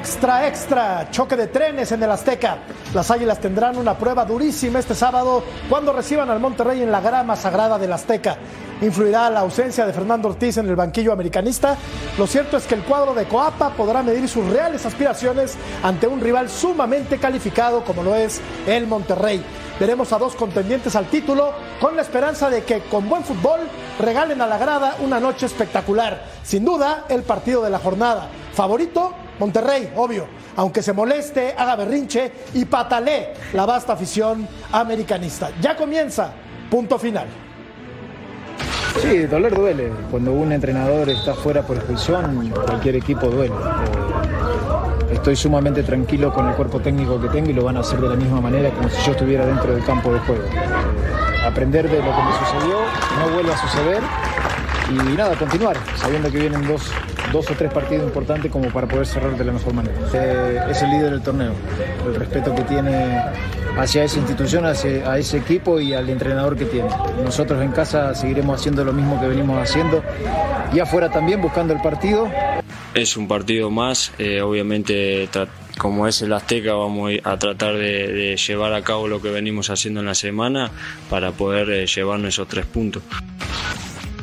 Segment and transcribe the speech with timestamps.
[0.00, 2.56] Extra, extra, choque de trenes en el Azteca.
[2.94, 7.36] Las Águilas tendrán una prueba durísima este sábado cuando reciban al Monterrey en la grama
[7.36, 8.38] sagrada del Azteca.
[8.80, 11.76] ¿Influirá la ausencia de Fernando Ortiz en el banquillo americanista?
[12.16, 16.22] Lo cierto es que el cuadro de Coapa podrá medir sus reales aspiraciones ante un
[16.22, 19.44] rival sumamente calificado como lo es el Monterrey.
[19.78, 23.60] Veremos a dos contendientes al título con la esperanza de que con buen fútbol
[23.98, 26.24] regalen a la grada una noche espectacular.
[26.42, 28.30] Sin duda, el partido de la jornada.
[28.54, 30.26] Favorito, Monterrey, obvio,
[30.56, 35.50] aunque se moleste, haga berrinche y patalee la vasta afición americanista.
[35.62, 36.30] Ya comienza,
[36.70, 37.26] punto final.
[39.00, 39.90] Sí, doler duele.
[40.10, 43.54] Cuando un entrenador está fuera por expulsión, cualquier equipo duele.
[43.54, 47.98] Eh, estoy sumamente tranquilo con el cuerpo técnico que tengo y lo van a hacer
[47.98, 50.44] de la misma manera como si yo estuviera dentro del campo de juego.
[50.44, 52.76] Eh, aprender de lo que me sucedió,
[53.18, 54.02] no vuelva a suceder
[54.90, 56.90] y nada, continuar, sabiendo que vienen dos,
[57.32, 59.94] dos o tres partidos importantes como para poder cerrar de la mejor manera.
[60.14, 61.52] Eh, es el líder del torneo,
[62.06, 63.20] el respeto que tiene
[63.78, 66.88] hacia esa institución, hacia a ese equipo y al entrenador que tiene.
[67.24, 70.02] Nosotros en casa seguiremos haciendo lo mismo que venimos haciendo
[70.72, 72.28] y afuera también buscando el partido.
[72.94, 75.28] Es un partido más, eh, obviamente
[75.78, 80.00] como es el Azteca vamos a tratar de, llevar a cabo lo que venimos haciendo
[80.00, 80.70] en la semana
[81.08, 83.02] para poder eh, llevarnos esos tres puntos.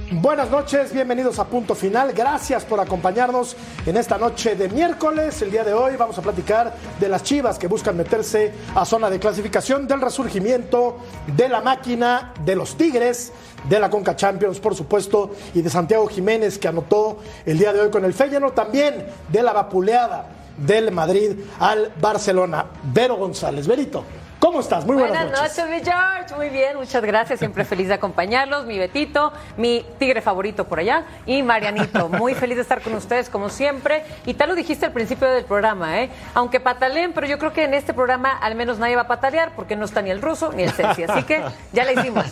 [0.10, 2.14] Buenas noches, bienvenidos a Punto Final.
[2.14, 5.42] Gracias por acompañarnos en esta noche de miércoles.
[5.42, 9.10] El día de hoy vamos a platicar de las Chivas que buscan meterse a zona
[9.10, 11.00] de clasificación, del resurgimiento
[11.36, 13.34] de la máquina, de los Tigres,
[13.68, 17.82] de la Conca Champions, por supuesto, y de Santiago Jiménez que anotó el día de
[17.82, 22.66] hoy con el Feyenoord, también de la vapuleada del Madrid al Barcelona.
[22.94, 24.06] Vero González, Verito.
[24.40, 24.86] ¿Cómo estás?
[24.86, 25.66] Muy buenas, buenas noches.
[25.70, 26.36] mi George.
[26.36, 27.40] Muy bien, muchas gracias.
[27.40, 28.68] Siempre feliz de acompañarlos.
[28.68, 32.08] Mi Betito, mi tigre favorito por allá y Marianito.
[32.10, 34.04] Muy feliz de estar con ustedes como siempre.
[34.28, 36.12] Y tal lo dijiste al principio del programa, ¿eh?
[36.36, 39.54] Aunque pataleen, pero yo creo que en este programa al menos nadie va a patalear
[39.56, 41.04] porque no está ni el ruso ni el Celsi.
[41.04, 41.42] Así que
[41.74, 42.26] ya la hicimos.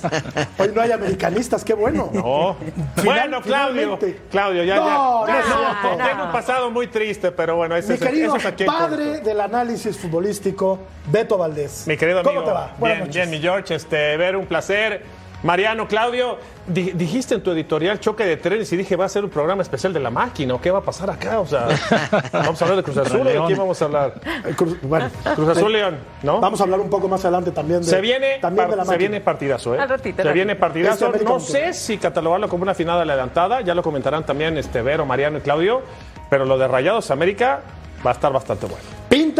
[0.59, 2.11] Hoy no hay americanistas, qué bueno.
[2.13, 2.55] No.
[3.03, 3.97] bueno, Claudio.
[4.29, 5.41] Claudio, ya, no, ya.
[5.41, 9.21] ya, no, Tengo un pasado muy triste, pero bueno, ese Mi querido es aquí padre
[9.21, 10.79] del análisis futbolístico,
[11.11, 11.87] Beto Valdés.
[11.87, 12.35] Mi querido amigo.
[12.35, 12.71] ¿Cómo te va?
[12.77, 13.15] Buenas bien, noches.
[13.15, 13.75] bien, mi George.
[13.75, 15.03] Este, ver un placer.
[15.45, 19.23] Mariano, Claudio, di dijiste en tu editorial choque de trenes y dije, va a ser
[19.23, 21.39] un programa especial de la máquina, ¿o qué va a pasar acá?
[21.39, 21.67] O sea,
[22.33, 24.13] vamos a hablar de Cruz Azul, ¿de quién vamos a hablar?
[24.55, 26.39] Cruz, bueno, Cruz Azul León, ¿no?
[26.39, 28.97] Vamos a hablar un poco más adelante también de, se viene, también de la Se
[28.97, 29.79] viene partidazo, ¿eh?
[29.79, 31.13] Al ratito, se viene partidazo.
[31.13, 35.05] Este no sé si catalogarlo como una final adelantada, ya lo comentarán también este Vero,
[35.05, 35.83] Mariano y Claudio,
[36.27, 37.61] pero lo de Rayados América
[38.03, 38.83] va a estar bastante bueno.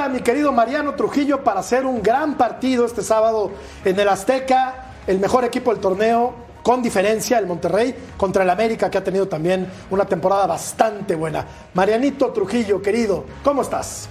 [0.10, 3.52] Mi querido Mariano Trujillo, para hacer un gran partido este sábado
[3.84, 8.90] en el Azteca, el mejor equipo del torneo, con diferencia, el Monterrey, contra el América,
[8.92, 11.46] que ha tenido también una temporada bastante buena.
[11.74, 14.08] Marianito Trujillo, querido, ¿cómo estás?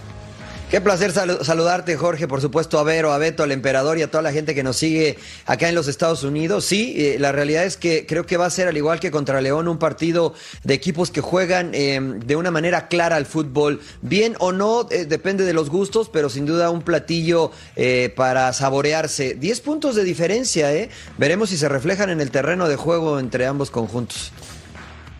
[0.75, 4.11] Qué placer sal saludarte, Jorge, por supuesto, a Vero, a Beto, al emperador y a
[4.11, 6.65] toda la gente que nos sigue acá en los Estados Unidos.
[6.65, 9.41] Sí, eh, la realidad es que creo que va a ser, al igual que contra
[9.41, 13.83] León, un partido de equipos que juegan eh, de una manera clara al fútbol.
[14.03, 18.53] Bien o no, eh, depende de los gustos, pero sin duda un platillo eh, para
[18.53, 19.35] saborearse.
[19.35, 20.91] Diez puntos de diferencia, ¿eh?
[21.19, 24.33] Veremos si se reflejan en el terreno de juego entre ambos conjuntos.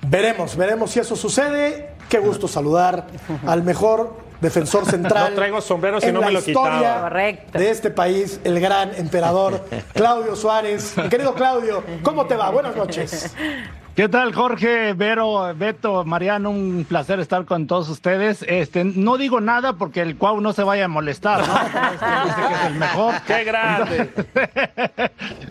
[0.09, 1.91] Veremos, veremos si eso sucede.
[2.09, 3.07] Qué gusto saludar
[3.47, 5.25] al mejor defensor central.
[5.35, 7.03] No traigo sombrero si no me lo quitaba.
[7.03, 7.59] Correcto.
[7.59, 10.97] de este país, el gran emperador Claudio Suárez.
[10.97, 12.51] Mi querido Claudio, ¿cómo te va?
[12.51, 13.35] Buenas noches.
[13.97, 16.51] ¿Qué tal, Jorge, Vero, Beto, Mariano?
[16.51, 18.45] Un placer estar con todos ustedes.
[18.49, 21.55] Este, no digo nada porque el Cuau no se vaya a molestar, ¿no?
[21.55, 23.15] Este, dice que es el mejor.
[23.27, 24.11] ¡Qué grande!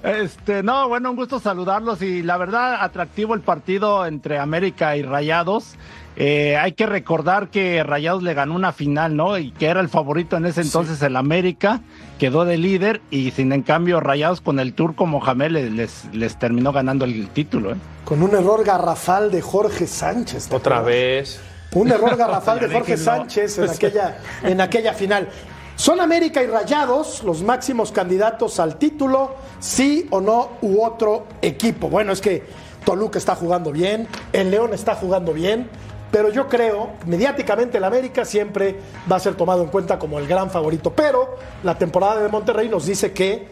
[0.03, 5.03] Este, no, bueno, un gusto saludarlos y la verdad, atractivo el partido entre América y
[5.03, 5.77] Rayados.
[6.15, 9.37] Eh, hay que recordar que Rayados le ganó una final, ¿no?
[9.37, 11.81] Y que era el favorito en ese entonces el América,
[12.19, 16.37] quedó de líder y sin en cambio Rayados con el turco Mohamed les, les, les
[16.37, 17.77] terminó ganando el título, ¿eh?
[18.05, 20.49] Con un error garrafal de Jorge Sánchez.
[20.49, 20.95] ¿te Otra acuerdas?
[20.95, 21.41] vez.
[21.73, 22.97] Un error garrafal de Jorge.
[22.97, 25.29] Sánchez en aquella, en aquella final.
[25.75, 31.89] ¿Son América y Rayados los máximos candidatos al título, sí o no, u otro equipo?
[31.89, 32.43] Bueno, es que
[32.85, 35.67] Toluca está jugando bien, el León está jugando bien,
[36.13, 38.79] pero yo creo, mediáticamente el América siempre
[39.11, 40.93] va a ser tomado en cuenta como el gran favorito.
[40.93, 43.47] Pero la temporada de Monterrey nos dice que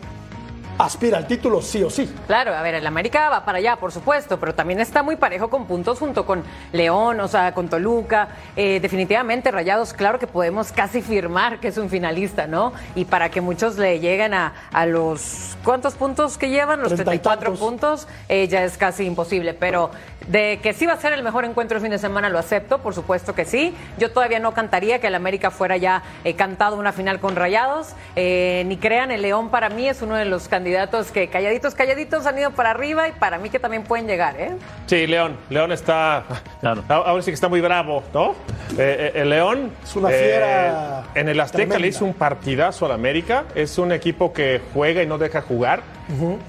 [0.77, 2.11] aspira al título sí o sí.
[2.27, 5.49] Claro, a ver, el América va para allá, por supuesto, pero también está muy parejo
[5.49, 8.29] con puntos junto con León, o sea, con Toluca.
[8.55, 12.73] Eh, definitivamente, Rayados, claro que podemos casi firmar que es un finalista, ¿no?
[12.95, 15.57] Y para que muchos le lleguen a, a los.
[15.63, 16.79] ¿Cuántos puntos que llevan?
[16.81, 17.59] Los Treinta y 34 tantos.
[17.59, 19.53] puntos, eh, ya es casi imposible.
[19.53, 19.91] Pero
[20.31, 22.77] De que sí va a ser el mejor encuentro el fin de semana, lo acepto,
[22.77, 23.75] por supuesto que sí.
[23.97, 27.89] Yo todavía no cantaría que el América fuera ya eh, cantado una final con Rayados.
[28.15, 32.25] Eh, ni crean, el León para mí es uno de los candidatos que calladitos, calladitos
[32.25, 34.51] han ido para arriba y para mí que también pueden llegar, ¿eh?
[34.87, 35.35] Sí, León.
[35.49, 36.23] León está.
[36.61, 36.83] Claro.
[36.87, 38.31] Ahora sí que está muy bravo, ¿no?
[38.77, 39.71] Eh, eh, el León.
[39.83, 41.79] Es una fiera en el Azteca tremenda.
[41.79, 43.43] le hizo un partidazo al América.
[43.53, 45.81] Es un equipo que juega y no deja jugar.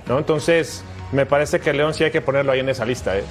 [0.07, 0.19] ¿no?
[0.19, 3.25] Entonces, me parece que el León sí hay que ponerlo ahí en esa lista, ¿eh?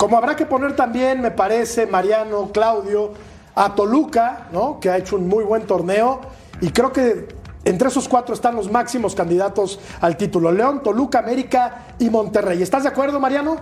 [0.00, 3.12] Como habrá que poner también, me parece, Mariano, Claudio,
[3.54, 4.80] a Toluca, ¿no?
[4.80, 6.22] Que ha hecho un muy buen torneo.
[6.62, 7.28] Y creo que
[7.66, 10.52] entre esos cuatro están los máximos candidatos al título.
[10.52, 12.62] León, Toluca, América y Monterrey.
[12.62, 13.58] ¿Estás de acuerdo, Mariano?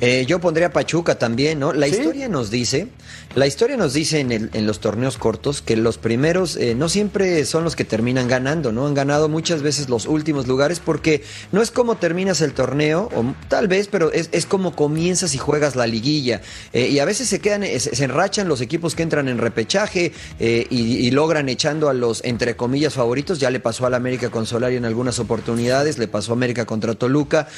[0.00, 1.72] Eh, yo pondría Pachuca también, ¿no?
[1.72, 1.92] La ¿Sí?
[1.96, 2.88] historia nos dice,
[3.34, 6.88] la historia nos dice en, el- en los torneos cortos que los primeros eh, no
[6.88, 8.86] siempre son los que terminan ganando, ¿no?
[8.86, 11.22] Han ganado muchas veces los últimos lugares porque
[11.52, 15.38] no es como terminas el torneo, o tal vez, pero es, es como comienzas y
[15.38, 16.42] juegas la liguilla.
[16.74, 19.38] Eh, y a veces se quedan, eh, se, se enrachan los equipos que entran en
[19.38, 23.38] repechaje eh, y, y logran echando a los, entre comillas, favoritos.
[23.38, 26.94] Ya le pasó al América con Solari en algunas oportunidades, le pasó a América contra
[26.94, 27.48] Toluca.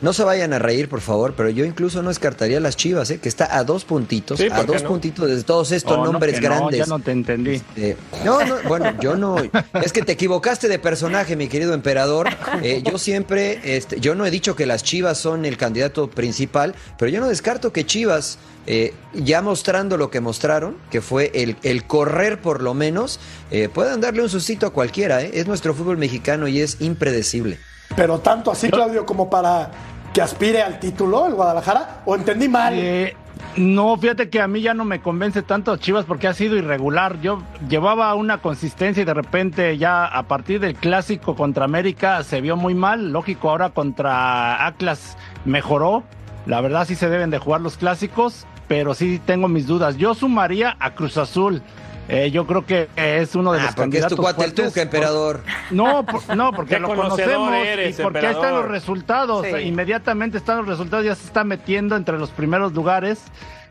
[0.00, 3.10] No se vayan a reír, por favor, pero yo incluso no descartaría a las Chivas,
[3.10, 3.18] ¿eh?
[3.18, 4.88] que está a dos puntitos, Sí, a ¿por qué dos no?
[4.90, 6.78] puntitos de todos estos Oh, no, nombres no, grandes.
[6.78, 7.60] ya no te entendí.
[7.76, 9.36] Eh, no, no, bueno, yo no.
[9.82, 12.28] Es que te equivocaste de personaje, mi querido emperador.
[12.62, 16.74] Eh, yo siempre, este, yo no he dicho que las Chivas son el candidato principal,
[16.98, 21.56] pero yo no descarto que Chivas, eh, ya mostrando lo que mostraron, que fue el,
[21.62, 23.18] el correr por lo menos,
[23.50, 25.22] eh, puedan darle un sustito a cualquiera.
[25.22, 25.30] ¿eh?
[25.34, 27.58] Es nuestro fútbol mexicano y es impredecible.
[27.96, 29.70] Pero tanto así, Claudio, como para
[30.12, 32.02] que aspire al título el Guadalajara.
[32.04, 32.74] ¿O entendí mal?
[32.76, 33.16] Eh,
[33.56, 37.20] no, fíjate que a mí ya no me convence tanto Chivas porque ha sido irregular.
[37.20, 42.40] Yo llevaba una consistencia y de repente ya a partir del clásico contra América se
[42.40, 43.12] vio muy mal.
[43.12, 46.04] Lógico, ahora contra Atlas mejoró.
[46.46, 49.96] La verdad sí se deben de jugar los clásicos, pero sí tengo mis dudas.
[49.96, 51.62] Yo sumaría a Cruz Azul.
[52.08, 54.50] Eh, yo creo que es uno de Ah, los porque es tu candidatos cuate el
[54.52, 55.40] fuertes Tuca, emperador.
[55.70, 59.46] No, por- no, porque lo conocemos eres, y porque ahí están los resultados.
[59.46, 59.56] Sí.
[59.66, 63.20] Inmediatamente están los resultados, ya se está metiendo entre los primeros lugares.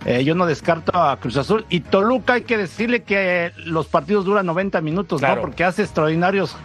[0.05, 1.65] Eh, yo no descarto a Cruz Azul.
[1.69, 5.37] Y Toluca hay que decirle que los partidos duran 90 minutos, Claro.
[5.37, 5.41] ¿no?
[5.41, 6.55] Porque hace extraordinarios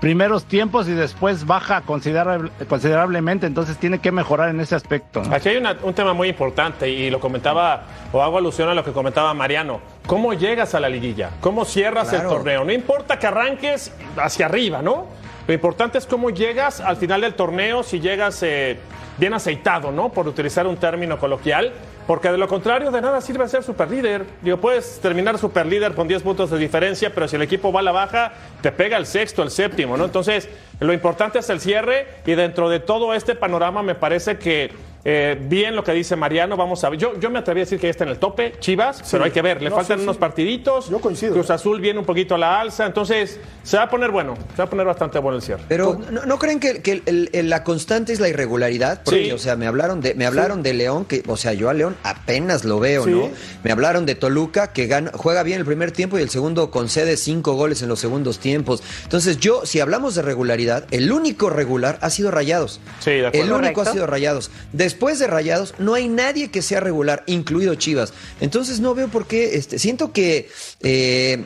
[0.00, 5.22] primeros tiempos y después baja considerable- considerablemente, entonces tiene que mejorar en ese aspecto.
[5.22, 5.34] ¿no?
[5.34, 8.84] Aquí hay una- un tema muy importante y lo comentaba, o hago alusión a lo
[8.84, 9.80] que comentaba Mariano.
[10.06, 11.30] ¿Cómo llegas a la liguilla?
[11.40, 12.28] ¿Cómo cierras Claro.
[12.30, 12.64] el torneo?
[12.64, 15.06] No importa que arranques hacia arriba, ¿no?
[15.46, 18.78] Lo importante es cómo llegas al final del torneo, si llegas eh,
[19.18, 20.08] bien aceitado, ¿no?
[20.10, 21.72] Por utilizar un término coloquial.
[22.06, 24.24] Porque de lo contrario, de nada sirve ser superlíder.
[24.42, 27.82] Digo, puedes terminar superlíder con 10 puntos de diferencia, pero si el equipo va a
[27.82, 30.04] la baja, te pega el sexto, el séptimo, ¿no?
[30.04, 30.48] Entonces,
[30.78, 34.70] lo importante es el cierre y dentro de todo este panorama me parece que
[35.04, 36.98] eh, bien lo que dice Mariano, vamos a ver.
[36.98, 39.30] Yo, yo me atreví a decir que ya está en el tope, Chivas, pero hay
[39.30, 40.04] que ver, le No, faltan sí, sí.
[40.04, 40.88] unos partiditos.
[40.90, 41.32] Yo coincido.
[41.34, 44.56] Cruz Azul viene un poquito a la alza, entonces se va a poner bueno, se
[44.58, 45.62] va a poner bastante bueno el cierre.
[45.68, 49.02] Pero ¿no, no creen que, que el- el- la constante es la irregularidad?
[49.04, 49.30] Porque, Sí.
[49.32, 51.96] o sea, me hablaron de, me hablaron de León, que, o sea, yo a León
[52.02, 53.10] apenas lo veo, Sí.
[53.10, 53.28] ¿no?
[53.62, 57.16] Me hablaron de Toluca, que gana, juega bien el primer tiempo y el segundo concede
[57.16, 58.82] cinco goles en los segundos tiempos.
[59.04, 62.80] Entonces, yo, si hablamos de regularidad, el único regular ha sido Rayados.
[62.98, 63.46] Sí, de acuerdo.
[63.46, 63.90] El único Correcto.
[63.90, 64.50] ha sido Rayados.
[64.72, 68.12] Después de Rayados, no hay nadie que sea regular, incluido Chivas.
[68.40, 69.56] Entonces, no veo por qué.
[69.56, 70.48] Este, siento que.
[70.80, 71.44] eh,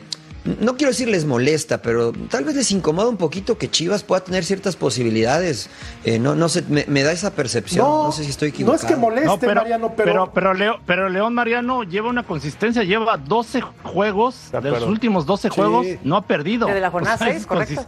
[0.59, 4.23] no quiero decir les molesta, pero tal vez les incomoda un poquito que Chivas pueda
[4.23, 5.69] tener ciertas posibilidades.
[6.03, 7.85] Eh, no, no sé, me, me da esa percepción.
[7.85, 8.81] No, sé si estoy no equivocado.
[8.87, 12.23] es que moleste, No, pero, Mariano, pero, pero, pero, Leo- pero León Mariano lleva una
[12.23, 16.65] consistencia, lleva 12 juegos, De de, los últimos 12 juegos, no ha perdido.
[16.65, 17.85] Desde la jornada O sea, seis, es correcto.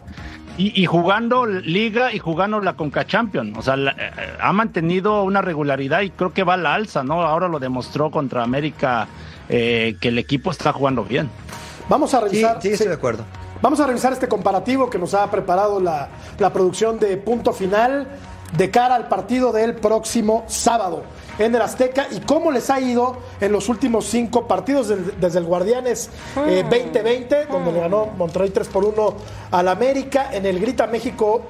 [0.58, 3.56] Y, y jugando Liga y jugando la Conca Champion.
[3.58, 7.04] O sea, la- eh, ha mantenido una regularidad y creo que va a la alza,
[7.04, 7.24] ¿no?
[7.24, 9.08] Ahora lo demostró contra América
[9.50, 11.30] eh, que el equipo está jugando bien.
[11.90, 12.62] vamos a Sí, revisar.
[12.62, 12.90] sí, estoy sí.
[12.90, 13.26] de acuerdo.
[13.62, 18.08] Vamos a revisar este comparativo que nos ha preparado la, la producción de punto final
[18.58, 21.04] de cara al partido del próximo sábado
[21.38, 25.46] en el Azteca y cómo les ha ido en los últimos cinco partidos desde el
[25.46, 26.10] Guardianes
[26.48, 29.16] eh, 2020, donde le ganó Monterrey 3 por 1
[29.52, 31.42] al América, en el Grita México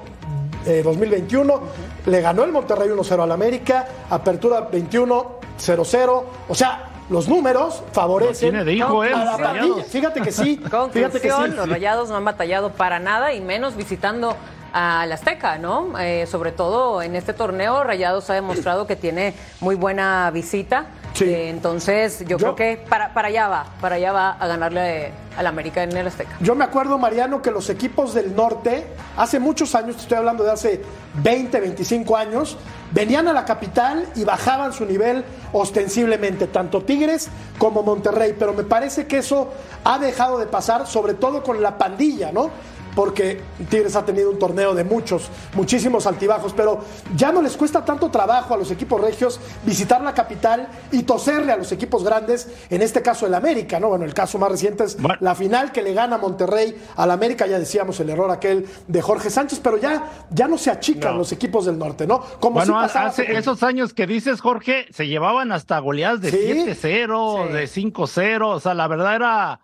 [0.66, 1.60] eh, 2021,
[2.06, 8.48] le ganó el Monterrey 1-0 al América, Apertura 21 0-0, o sea, los números favorecen
[8.48, 9.10] Lo tiene de hijo, a ¿eh?
[9.10, 9.84] la pandilla.
[9.84, 10.60] Fíjate que sí,
[10.92, 11.28] fíjate que sí.
[11.28, 14.36] Conclusión, los rayados no han batallado para nada y menos visitando
[14.76, 15.96] al Azteca, ¿no?
[16.00, 20.86] Eh, sobre todo en este torneo, Rayados ha demostrado que tiene muy buena visita.
[21.14, 21.26] Sí.
[21.26, 25.12] Eh, entonces, yo, Yo- creo que para, para allá va, para allá va a ganarle
[25.38, 26.32] al América en el Azteca.
[26.40, 28.84] Yo me acuerdo, Mariano, que los equipos del norte,
[29.16, 30.82] hace muchos años, te estoy hablando de hace
[31.22, 32.56] 20, 25 años,
[32.90, 37.28] venían a la capital y bajaban su nivel ostensiblemente, tanto Tigres
[37.58, 39.52] como Monterrey, pero me parece que eso
[39.84, 42.50] ha dejado de pasar, sobre todo con la pandilla, ¿no?
[42.94, 46.80] Porque Tigres ha tenido un torneo de muchos, muchísimos altibajos, pero
[47.16, 51.52] ya no les cuesta tanto trabajo a los equipos regios visitar la capital y toserle
[51.52, 53.88] a los equipos grandes, en este caso el América, ¿no?
[53.88, 55.18] Bueno, el caso más reciente es Bueno.
[55.20, 59.30] la final que le gana Monterrey al América, ya decíamos el error aquel de Jorge
[59.30, 61.18] Sánchez, pero ya, ya no se achican No.
[61.18, 62.20] los equipos del norte, ¿no?
[62.40, 66.36] Como Bueno, pasaba hace esos años que dices, Jorge, se llevaban hasta goleadas de Sí.
[66.38, 67.52] 7-0, Sí.
[67.52, 68.50] de 5-0.
[68.50, 69.60] O sea, la verdad era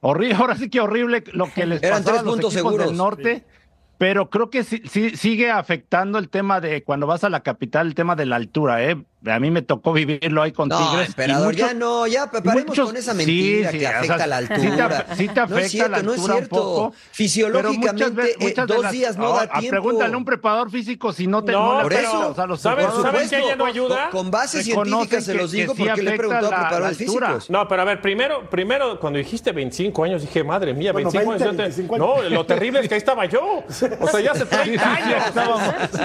[0.00, 0.34] horrible.
[0.38, 2.86] Ahora sí que horrible lo que les Eran pasaba tres a los puntos equipos seguros.
[2.88, 3.44] del norte.
[3.98, 7.88] Pero creo que sí, sí- sigue afectando el tema de cuando vas a la capital,
[7.88, 8.96] el tema de la altura, ¿eh?
[9.26, 11.08] A mí me tocó vivirlo ahí con No, Tigres.
[11.08, 14.16] emperador, muchos- ya no, ya paremos muchos- con esa sí, mentira sí, que o afecta
[14.16, 15.06] sea, a la sí te altura.
[15.16, 16.56] sí te no es afecta cierto, la no es altura un cierto.
[16.56, 16.94] poco.
[17.10, 19.70] Fisiológicamente, muchas eh, muchas de dos las- días no Ah, da tiempo.
[19.70, 22.60] Pregúntale a un preparador físico si no te No, no por eso, o sea, los
[22.60, 24.08] ¿sabes- sabes qué ya no ayuda?
[24.10, 26.50] Con bases Reconocen científicas se que- los que digo sí porque le he preguntado a
[26.50, 27.26] la- preparadores altura.
[27.28, 27.50] físicos.
[27.50, 31.30] No, pero a ver, primero, primero cuando dijiste 25 años, dije, madre mía, Bueno, 25
[31.30, 31.52] 20, años.
[31.54, 32.06] yo te- 25 años.
[32.06, 33.64] No, lo terrible es que ahí estaba yo.
[34.00, 35.22] O sea, ya hace 30 años.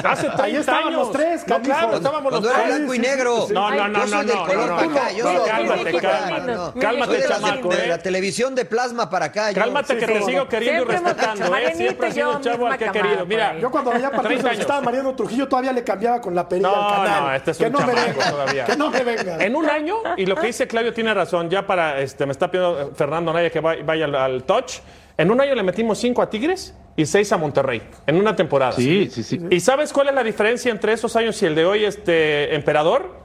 [0.04, 0.94] Hace 30 Ahí estaban años.
[1.00, 3.03] los tres, No, claro, estábamos los tres.
[3.04, 3.48] Negro.
[3.52, 4.98] No, no, no, Yo soy no, del no, color no, para no.
[4.98, 5.12] acá.
[5.12, 6.52] Yo No, soy del cálmate, color para cálmate.
[6.54, 6.74] No, no.
[6.82, 7.88] Cálmate, Soy de la- chamaco, de ¿eh?
[7.88, 9.54] la televisión de plasma para acá.
[9.54, 11.74] Cálmate que te sigo queriendo y respetando, ¿eh?
[11.76, 13.26] Siempre has sido chavo al que he querido.
[13.26, 13.58] Mira.
[13.60, 14.82] Yo cuando veía partidos 30 donde estaba.
[14.82, 17.24] Mariano Trujillo todavía le cambiaba con la perilla No, al canal.
[17.24, 18.66] no, este es que un no me chamaco venga, todavía.
[18.66, 19.38] Que no me venga.
[19.44, 22.50] En un año, y lo que dice Claudio tiene razón, ya para, este, me está
[22.50, 24.76] pidiendo Fernando Naya que va- vaya al touch.
[25.18, 28.74] En un año le metimos cinco a Tigres y seis a Monterrey, en una temporada.
[28.74, 29.40] Sí, sí, sí.
[29.50, 33.23] ¿Y sabes cuál es la diferencia entre esos años y el de hoy, este emperador?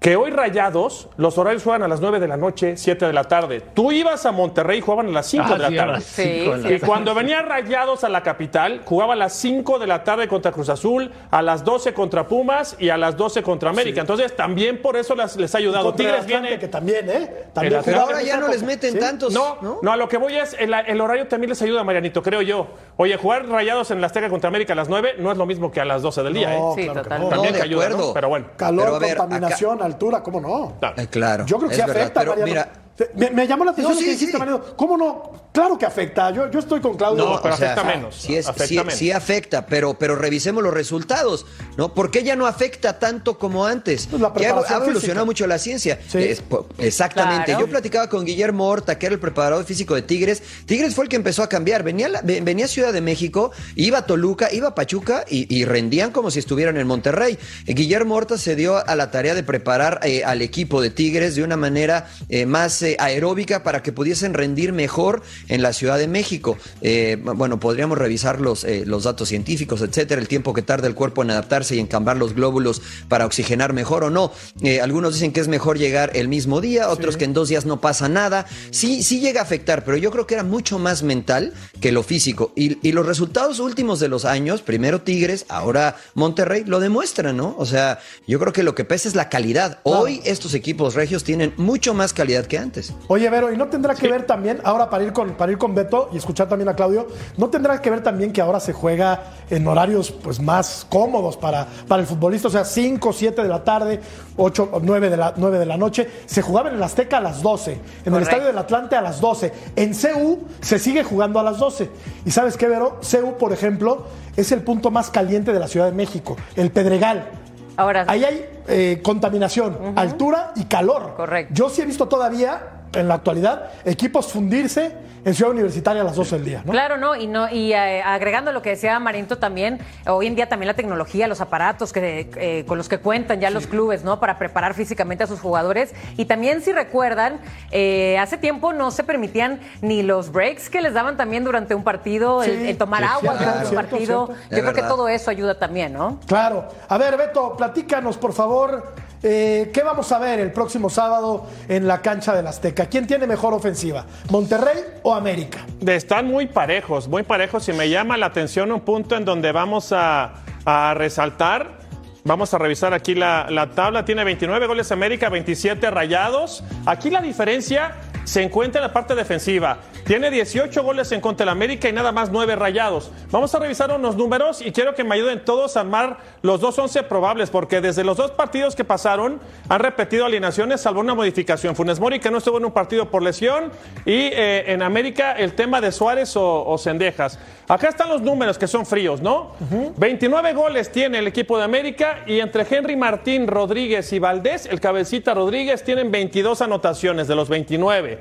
[0.00, 3.24] Que hoy rayados, los horarios juegan a las 9 de la noche, 7 de la
[3.24, 3.60] tarde.
[3.74, 5.92] Tú ibas a Monterrey y jugaban a las 5 Ah, de la sí, a tarde.
[5.94, 6.22] las Sí,
[6.68, 6.74] sí.
[6.74, 10.52] Y cuando venían rayados a la capital, jugaba a las 5 de la tarde contra
[10.52, 14.00] Cruz Azul, a las 12 contra Pumas y a las 12 contra América.
[14.00, 15.86] Entonces, también por eso las- les ha ayudado.
[15.86, 16.60] Contra Tigres viene.
[16.60, 17.46] que también, ¿eh?
[17.52, 19.00] También ahora ya no les meten Sí.
[19.00, 19.32] tantos.
[19.34, 22.40] No, no, a lo que voy es, el, el horario también les ayuda, Marianito, creo
[22.42, 22.68] yo.
[22.98, 25.72] Oye, jugar rayados en la Azteca contra América a las 9 no es lo mismo
[25.72, 26.82] que a las 12 del día, No, ¿eh?
[26.82, 27.28] Sí, claro no.
[27.30, 28.06] También de te ayuda, acuerdo.
[28.08, 28.14] ¿no?
[28.14, 28.46] Pero bueno.
[28.56, 30.74] Calor, Pero a ver, contaminación, altura, ¿cómo no?
[30.78, 30.94] Claro.
[31.02, 31.46] Eh, claro.
[31.46, 32.46] Yo creo que sí verdad, afecta, pero Mariano.
[32.48, 34.38] mira, Me, me llamó la atención No, lo que sí, dijiste, sí.
[34.38, 34.62] Mariano.
[34.76, 35.32] ¿Cómo no?
[35.58, 36.30] Claro que afecta.
[36.30, 37.24] Yo, yo estoy con Claudio.
[37.24, 38.14] No, pero o sea, afecta menos.
[38.14, 38.94] Sí, es- afecta sí- menos.
[38.94, 41.46] sí afecta, pero, pero revisemos los resultados,
[41.76, 41.94] ¿no?
[41.94, 44.06] ¿Por qué ya no afecta tanto como antes?
[44.06, 45.24] Pues la ya ha evolucionado física.
[45.24, 45.98] mucho la ciencia.
[46.08, 46.18] Sí.
[46.18, 46.42] Es
[46.78, 47.46] exactamente.
[47.46, 47.60] Claro.
[47.62, 50.42] Yo platicaba con Guillermo Horta, que era el preparador físico de Tigres.
[50.66, 51.82] Tigres fue el que empezó a cambiar.
[51.82, 55.64] Venía, la- venía a Ciudad de México, iba a Toluca, iba a Pachuca y, y
[55.64, 57.36] rendían como si estuvieran en Monterrey.
[57.66, 61.42] Guillermo Horta se dio a la tarea de preparar eh, al equipo de Tigres de
[61.42, 66.08] una manera eh, más eh, aeróbica para que pudiesen rendir mejor en la Ciudad de
[66.08, 66.56] México.
[66.80, 70.94] Eh, bueno, podríamos revisar los, eh, los datos científicos, etcétera, el tiempo que tarda el
[70.94, 74.32] cuerpo en adaptarse y en cambiar los glóbulos para oxigenar mejor o no.
[74.62, 77.66] Eh, algunos dicen que es mejor llegar el mismo día, otros que en dos días
[77.66, 78.46] no pasa nada.
[78.70, 82.02] Sí, sí llega a afectar, pero yo creo que era mucho más mental que lo
[82.02, 82.52] físico.
[82.54, 87.54] Y, y los resultados últimos de los años, primero Tigres, ahora Monterrey, lo demuestran, ¿no?
[87.58, 89.80] O sea, yo creo que lo que pesa es la calidad.
[89.82, 92.92] Hoy estos equipos regios tienen mucho más calidad que antes.
[93.08, 95.74] Oye, Vero, ¿y no tendrá que ver también, ahora para ir, con, para ir con
[95.74, 99.22] Beto y escuchar también a Claudio, no tendrá que ver también que ahora se juega
[99.48, 102.48] en horarios pues más cómodos para, para el futbolista?
[102.48, 104.00] O sea, 5, 7 de la tarde,
[104.36, 106.08] 8, 9 de la, 9 de la noche.
[106.26, 108.22] Se jugaba en el Azteca a las 12, en el.
[108.22, 109.52] Estadio del Atlante a las 12.
[109.76, 111.88] En CU se sigue jugando a las 12.
[112.26, 113.00] ¿Y sabes qué, Vero?
[113.00, 114.04] CU, por ejemplo,
[114.36, 117.28] es el punto más caliente de la Ciudad de México, el Pedregal.
[117.76, 121.14] Ahora, Ahí hay eh, contaminación, altura y calor.
[121.16, 121.54] Correcto.
[121.54, 124.92] Yo sí he visto todavía, en la actualidad, equipos fundirse
[125.24, 126.62] en Ciudad Universitaria a las 12 del día.
[126.64, 126.72] ¿no?
[126.72, 130.48] Claro, no, y no, y eh, agregando lo que decía Marinto también, hoy en día
[130.48, 134.20] también la tecnología, los aparatos que eh, con los que cuentan ya los clubes, ¿no?
[134.20, 135.92] Para preparar físicamente a sus jugadores.
[136.16, 137.40] Y también, si recuerdan,
[137.72, 141.82] eh, hace tiempo no se permitían ni los breaks que les daban también durante un
[141.84, 144.26] partido, el, Sí, el tomar sí, agua durante un cierto, partido.
[144.28, 144.42] cierto.
[144.50, 146.20] Yo Es creo que todo eso ayuda también, ¿no?
[146.26, 146.68] Claro.
[146.88, 151.86] A ver, Beto, platícanos, por favor, eh, ¿qué vamos a ver el próximo sábado en
[151.86, 152.86] la cancha del Azteca?
[152.86, 154.04] ¿Quién tiene mejor ofensiva?
[154.30, 155.60] ¿Monterrey o América?
[155.86, 159.92] Están muy parejos, muy parejos y me llama la atención un punto en donde vamos
[159.92, 160.34] a,
[160.64, 161.78] a resaltar.
[162.24, 164.04] Vamos a revisar aquí la, la tabla.
[164.04, 166.62] Tiene 29 goles América, 27 rayados.
[166.84, 167.94] Aquí la diferencia
[168.28, 169.78] se encuentra en la parte defensiva.
[170.04, 173.10] Tiene 18 goles en contra del América y nada más 9 rayados.
[173.30, 176.78] Vamos a revisar unos números y quiero que me ayuden todos a armar los dos
[176.78, 181.74] 11 probables, porque desde los dos partidos que pasaron han repetido alineaciones, salvo una modificación.
[181.74, 183.72] Funes Mori, que no estuvo en un partido por lesión,
[184.04, 187.38] y eh, en América el tema de Suárez o, o Cendejas.
[187.68, 189.52] Acá están los números que son fríos, ¿no?
[189.98, 194.80] 29 goles tiene el equipo de América y entre Henry Martín, Rodríguez y Valdés, el
[194.80, 198.17] cabecita Rodríguez, tienen 22 anotaciones de los 29.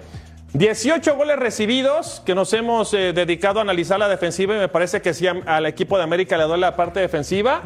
[0.54, 5.02] 18 goles recibidos que nos hemos eh, dedicado a analizar la defensiva y me parece
[5.02, 7.62] que sí al equipo de América le duele la parte defensiva.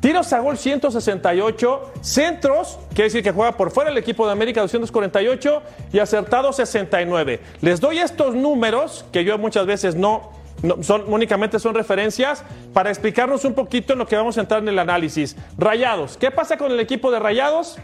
[0.00, 4.60] Tiros a gol 168, centros, quiere decir que juega por fuera el equipo de América
[4.62, 5.62] 248
[5.92, 7.40] y acertados 69.
[7.60, 10.30] Les doy estos números que yo muchas veces no,
[10.62, 14.60] no- son únicamente son referencias para explicarnos un poquito en lo que vamos a entrar
[14.62, 15.36] en el análisis.
[15.56, 17.78] Rayados, ¿qué pasa con el equipo de Rayados?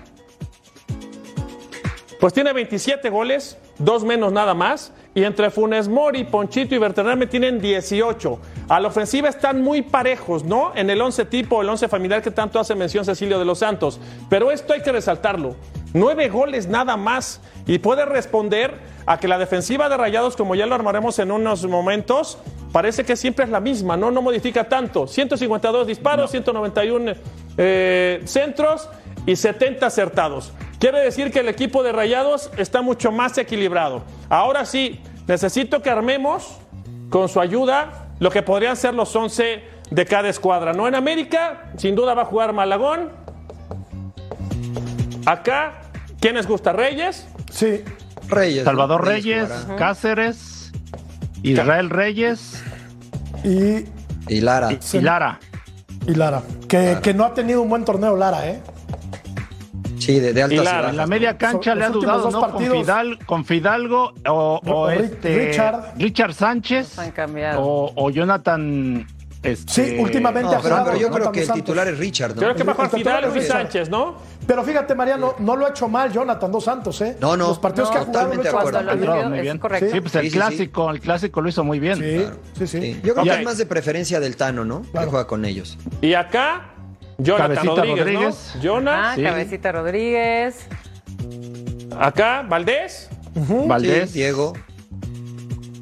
[2.19, 4.93] Pues tiene 27 goles, dos menos nada más.
[5.15, 8.39] Y entre Funes Mori, Ponchito y Berterame tienen 18.
[8.69, 10.73] A la ofensiva están muy parejos, ¿no?
[10.75, 14.01] En el 11 tipo, el 11 familiar que tanto hace mención Cecilio de los Santos.
[14.29, 15.55] Pero esto hay que resaltarlo.
[15.95, 17.41] Nueve goles nada más.
[17.67, 18.75] Y puede responder
[19.07, 22.39] a que la defensiva de Rayados, como ya lo armaremos en unos momentos,
[22.73, 24.11] parece que siempre es la misma, ¿no?
[24.11, 25.07] No modifica tanto.
[25.07, 27.13] 152 disparos, 191
[27.57, 28.89] eh, centros
[29.25, 30.53] y 70 acertados.
[30.79, 34.03] Quiere decir que el equipo de Rayados está mucho más equilibrado.
[34.29, 36.57] Ahora sí, necesito que armemos
[37.11, 40.73] con su ayuda lo que podrían ser los 11 de cada escuadra.
[40.73, 43.11] No en América, sin duda va a jugar Malagón.
[45.27, 45.81] Acá,
[46.21, 46.73] ¿quién les gusta?
[46.73, 47.27] Reyes.
[47.51, 47.83] Sí.
[48.29, 48.65] Reyes.
[48.65, 48.71] ¿no?
[48.71, 49.49] Salvador Reyes.
[49.77, 50.71] Cáceres,
[51.43, 52.63] Israel Reyes
[53.45, 53.85] Y,
[54.29, 54.71] Y Lara.
[54.93, 55.41] y Lara.
[56.07, 56.43] y Lara.
[56.69, 58.61] Que, que no ha tenido un buen torneo Lara, ¿eh?
[60.09, 60.77] Sí, de, de altas Y y Lara.
[60.79, 60.91] bajas.
[60.93, 62.41] En la media cancha le ha dudado, dos ¿no?
[62.41, 65.93] Con, partidos- Fidal, con Fidalgo o, o O Ri- este, Richard.
[65.99, 67.61] Richard Sánchez Han cambiado.
[67.63, 69.07] o, o Jonathan.
[69.41, 71.65] Este, Sí, últimamente No, ha pero, jugado pero yo no creo que el Santos.
[71.65, 72.37] titular es Richard, ¿no?
[72.41, 72.65] Creo que
[72.97, 73.63] Fidalgo y es Richard.
[73.63, 74.17] Sánchez, ¿no?
[74.47, 77.17] Pero fíjate, Mariano, no lo ha hecho mal Jonathan Dos Santos, ¿eh?
[77.21, 77.49] No, no.
[77.49, 78.53] Los partidos No, que ha jugado lo ha hecho.
[78.53, 79.59] Cuando lo muy es bien.
[79.59, 79.91] correcto.
[79.93, 80.37] Sí, pues el Sí, sí, sí.
[80.39, 81.99] clásico, el clásico lo hizo muy bien.
[81.99, 82.27] Sí,
[82.59, 82.81] sí, sí.
[82.95, 83.01] Sí.
[83.05, 84.81] Yo creo que es más de preferencia del Tano, ¿no?
[84.91, 85.07] Claro.
[85.07, 85.79] Que juega con ellos.
[86.01, 86.71] Y acá,
[87.19, 88.53] Jonathan Cabecita Rodríguez, Rodríguez.
[88.55, 88.61] ¿no?
[88.63, 89.07] Jonas.
[89.09, 89.23] Ah, Sí.
[89.23, 90.69] Cabecita Rodríguez.
[91.99, 93.11] Acá, Valdés.
[93.35, 94.11] Valdés.
[94.11, 94.53] Sí, Diego.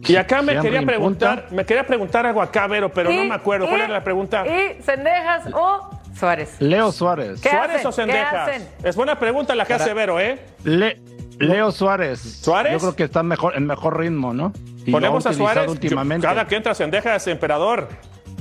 [0.09, 1.55] Y acá me quería preguntar, punta.
[1.55, 3.67] me quería preguntar algo acá, Vero, pero no me acuerdo.
[3.67, 4.45] ¿Cuál y- era la pregunta?
[4.47, 6.57] Y Cendejas o Suárez.
[6.61, 7.41] Leo Suárez.
[7.41, 8.11] ¿Qué ¿Suárez hacen?
[8.11, 8.69] o hacen?
[8.85, 10.39] Es buena pregunta la que hace Vero, ¿eh?
[10.65, 11.01] Le-
[11.39, 12.21] Leo Suárez.
[12.21, 12.73] ¿Suárez?
[12.73, 14.53] Yo creo que está mejor, en mejor ritmo, ¿no?
[14.87, 15.69] Y lo Ponemos a Suárez.
[15.69, 16.27] últimamente.
[16.27, 17.89] Cada que entra Sendejas, emperador.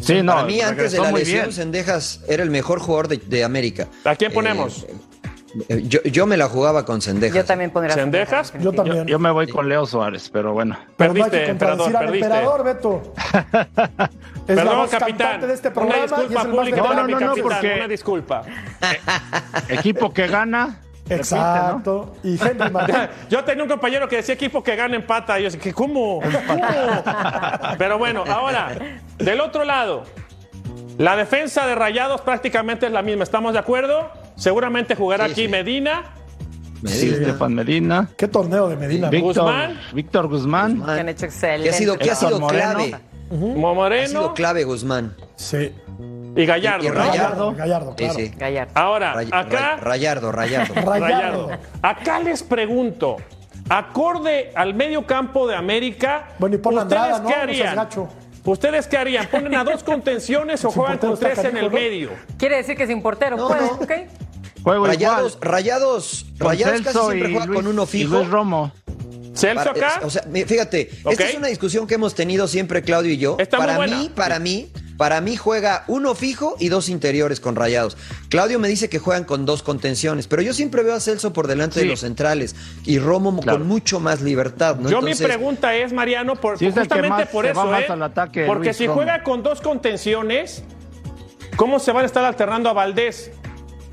[0.01, 1.51] Sí, no, Para mí, antes de la lesión.
[1.51, 3.87] Sendejas era el mejor jugador de, de América.
[4.03, 4.85] ¿A quién Eh, ponemos?
[5.69, 7.35] eh, yo, yo me la jugaba con Sendejas.
[7.37, 8.53] Yo también pondría ¿Cendejas?
[8.59, 8.97] Yo también.
[8.97, 10.77] Yo, yo me voy con Leo Suárez, pero bueno.
[10.97, 12.25] Pero no hay Perdiste, que emperador, al perdiste.
[12.27, 13.13] emperador, Beto.
[13.33, 14.09] es la
[14.45, 15.41] Perdón, voz capitán.
[15.41, 17.41] de este Una programa y es disculpa el pública No, no, no, capitán.
[17.41, 18.43] porque- Una disculpa.
[19.69, 20.81] Equipo que gana.
[21.05, 22.13] Repite, Exacto.
[22.23, 22.95] Y Henry Martín.
[23.29, 25.39] Yo tenía un compañero que decía equipo que gana empata.
[25.39, 26.19] Y yo decía, ¿cómo?
[26.47, 27.03] ¿Cómo?
[27.77, 28.71] Pero bueno, ahora,
[29.17, 30.03] del otro lado,
[30.97, 33.23] la defensa de Rayados prácticamente es la misma.
[33.23, 34.09] ¿Estamos de acuerdo?
[34.35, 35.47] Seguramente jugará Sí, aquí sí.
[35.47, 36.11] Medina.
[36.83, 38.09] Sí, Estefan Medina.
[38.17, 39.09] Qué torneo de Medina.
[39.09, 39.79] Víctor Guzmán.
[39.93, 40.83] Víctor Guzmán.
[40.85, 41.69] Que han hecho excelente.
[41.97, 42.95] Que ha sido, ha clave.
[43.31, 45.15] Mo Ha Moreno sido clave Guzmán.
[45.35, 45.71] Sí.
[46.35, 46.89] Y Gallardo, Y.
[46.89, 47.53] Rayardo.
[47.53, 48.13] Gallardo, claro.
[48.15, 48.31] sí.
[48.37, 48.71] Gallardo.
[48.75, 50.73] Ahora, Ray- acá, Ray- Rayardo, Rayardo.
[50.83, 51.49] Rayardo.
[51.81, 53.17] Acá les pregunto,
[53.69, 57.27] acorde al medio campo de América, Bueno, y pon ¿ustedes Andrada, ¿no?
[57.29, 57.87] qué No harían?
[58.43, 59.25] ¿Ustedes qué harían?
[59.27, 62.11] ¿Ponen a dos contenciones o juegan con tres en el medio?
[62.37, 63.37] Quiere decir que sin portero.
[63.37, 63.47] No.
[63.47, 63.91] ¿ok?
[64.63, 65.51] Juego Rayados, igual.
[65.51, 68.15] Rayados, Rayados casi Celso siempre y juega con uno y fijo.
[68.17, 68.71] Luis Romo.
[69.35, 70.01] ¿Celso Para- acá?
[70.05, 73.35] o sea, fíjate, esta es una discusión que hemos tenido siempre Claudio y yo.
[73.39, 73.97] Está muy para buena.
[73.97, 77.97] mí, para mí, para mí juega uno fijo y dos interiores con Rayados.
[78.29, 81.47] Claudio me dice que juegan con dos contenciones, pero yo siempre veo a Celso por
[81.47, 83.59] delante de los centrales y Romo Claro.
[83.59, 84.77] con mucho más libertad.
[84.77, 84.89] ¿no?
[84.89, 87.85] Yo mi pregunta es, Mariano, por, es justamente por eso, ¿eh?
[87.89, 88.95] al ataque, Porque Luis si Romo.
[88.95, 90.63] juega con dos contenciones,
[91.57, 93.31] ¿cómo se van a estar alternando a Valdés?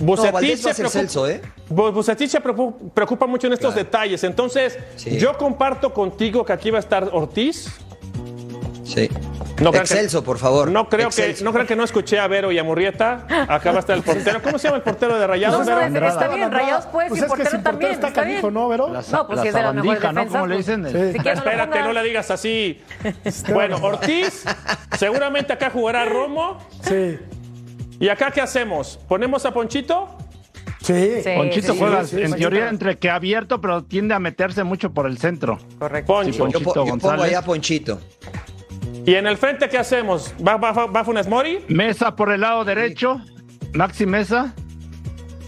[0.06, 1.40] Bucetich a se Celso, ¿eh?
[1.68, 3.84] Bucetich se preocu- preocupa mucho en estos Claro.
[3.86, 4.24] detalles.
[4.24, 5.18] Entonces, Sí.
[5.18, 7.72] yo comparto contigo que aquí va a estar Ortiz.
[8.84, 9.08] Sí.
[9.60, 10.70] No crean que- Excelso, por favor.
[10.70, 11.44] No creo, que, Excelso.
[11.44, 13.26] no creo que no escuché a Vero y a Murrieta.
[13.48, 14.42] Acá va a estar el portero.
[14.42, 15.60] ¿Cómo se llama el portero de Rayados?
[15.60, 15.80] No, no, Vero?
[15.80, 16.12] es- Andrada.
[16.12, 16.50] está bien.
[16.50, 17.92] Rayados puede, Pues sin es que portero también.
[17.92, 18.54] está Está canijo, bien.
[18.54, 18.88] ¿no, Vero?
[18.88, 20.20] La, No, pues la si es de las mejores sabandija, ¿no?
[20.20, 20.84] defensas, ¿Cómo le pues, dicen?
[21.12, 21.18] Sí.
[21.18, 22.82] Si no Espérate, no le digas así.
[23.52, 24.44] Bueno, Ortiz,
[24.98, 26.58] seguramente acá jugará Romo.
[26.82, 27.18] Sí.
[28.02, 28.98] ¿Y acá qué hacemos?
[29.08, 30.08] ¿Ponemos a Ponchito?
[30.82, 31.22] Sí.
[31.22, 34.64] Sí, Ponchito sí, juega sí, sí, en teoría entre que abierto, pero tiende a meterse
[34.64, 35.58] mucho por el centro.
[35.78, 36.12] Correcto.
[36.12, 36.32] Poncho.
[36.32, 37.24] Sí, Yo, Ponchito po- yo pongo González.
[37.26, 38.00] allá a Ponchito.
[39.06, 40.34] ¿Y en el frente qué hacemos?
[40.44, 41.64] ¿Va, va, va Funes Mori?
[41.68, 43.20] Mesa por el lado derecho,
[43.74, 44.52] Maxi Mesa,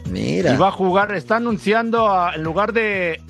[0.08, 0.54] Mira.
[0.54, 3.20] y va a jugar, está anunciando a- en lugar de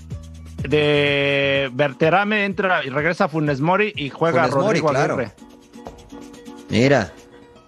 [0.68, 5.14] de Berterame entra y regresa Funes Mori y juega Funes Mori, Rodrigo claro.
[5.14, 5.32] Aguirre.
[6.70, 7.12] Mira.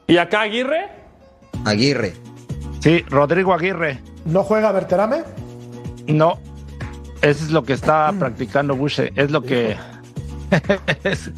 [0.06, 1.05] ¿Y acá Aguirre?
[1.66, 2.14] Aguirre.
[2.80, 3.98] Sí, Rodrigo Aguirre.
[4.24, 5.22] ¿No juega Berterame?
[6.06, 6.38] No,
[7.22, 8.18] eso es lo que está Mm.
[8.18, 9.76] practicando Bushe, es lo que
[11.04, 11.30] es,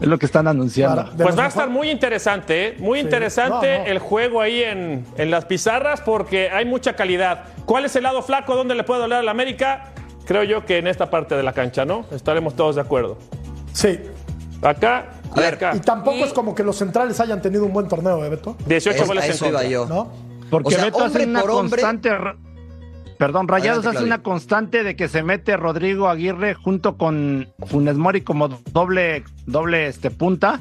[0.00, 1.04] lo que están anunciando.
[1.04, 2.76] Para- Pues va a estar muy interesante, ¿eh?
[2.78, 3.04] muy Sí.
[3.06, 3.90] interesante No, no.
[3.90, 7.44] el juego ahí en, en las pizarras porque hay mucha calidad.
[7.64, 9.92] ¿Cuál es el lado flaco donde le puede doler a la América?
[10.26, 12.04] Creo yo que en esta parte de la cancha, ¿no?
[12.10, 13.16] Estaremos todos de acuerdo.
[13.72, 13.98] Sí.
[14.62, 15.72] Acá A ver, acá.
[15.76, 18.56] Y tampoco Y- es como que los centrales hayan tenido un buen torneo, ¿eh, Beto?
[18.66, 19.68] 18 Es- goles a en contra.
[19.68, 19.86] yo.
[19.86, 20.12] ¿No?
[20.50, 22.10] Porque O sea, Beto hace una hombre- constante.
[23.18, 24.14] Perdón, Rayados Adelante, hace Claudio.
[24.14, 29.88] una constante de que se mete Rodrigo Aguirre junto con Funes Mori como doble, doble
[29.88, 30.60] este, punta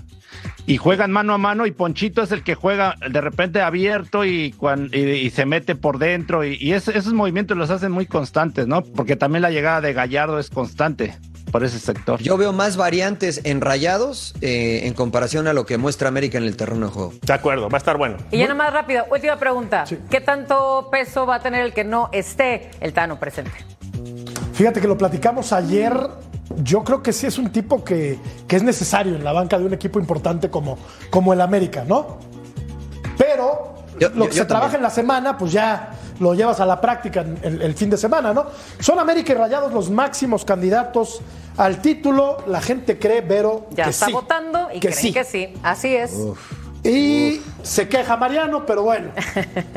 [0.65, 4.53] y juegan mano a mano y Ponchito es el que juega de repente abierto y,
[4.53, 8.07] cuan- y, y se mete por dentro y, y es- esos movimientos los hacen muy
[8.07, 8.81] constantes, ¿no?
[8.81, 11.15] Porque también la llegada de Gallardo es constante
[11.51, 12.19] por ese sector.
[12.21, 16.43] Yo veo más variantes en rayados eh, en comparación a lo que muestra América en
[16.43, 17.13] el terreno de juego.
[17.21, 18.17] De acuerdo, va a estar bueno.
[18.31, 19.85] Y ya nada más rápido, última pregunta.
[20.09, 23.51] ¿Qué tanto peso va a tener el que no esté el Tano presente?
[24.53, 25.93] Fíjate que lo platicamos ayer.
[26.63, 29.65] Yo creo que sí es un tipo que, que es necesario en la banca de
[29.65, 30.77] un equipo importante como,
[31.09, 32.17] como el América, ¿no?
[33.17, 34.79] Pero Yo- lo que yo se trabaja también.
[34.79, 37.97] en la semana, pues ya lo llevas a la práctica en el, el fin de
[37.97, 38.45] semana, ¿no?
[38.79, 41.21] Son América y Rayados los máximos candidatos
[41.57, 42.37] al título.
[42.47, 45.13] La gente cree, Vero, Ya que está sí, votando y que creen sí.
[45.13, 45.53] que sí.
[45.63, 46.13] Así es.
[46.83, 49.09] Y se queja Mariano, pero bueno,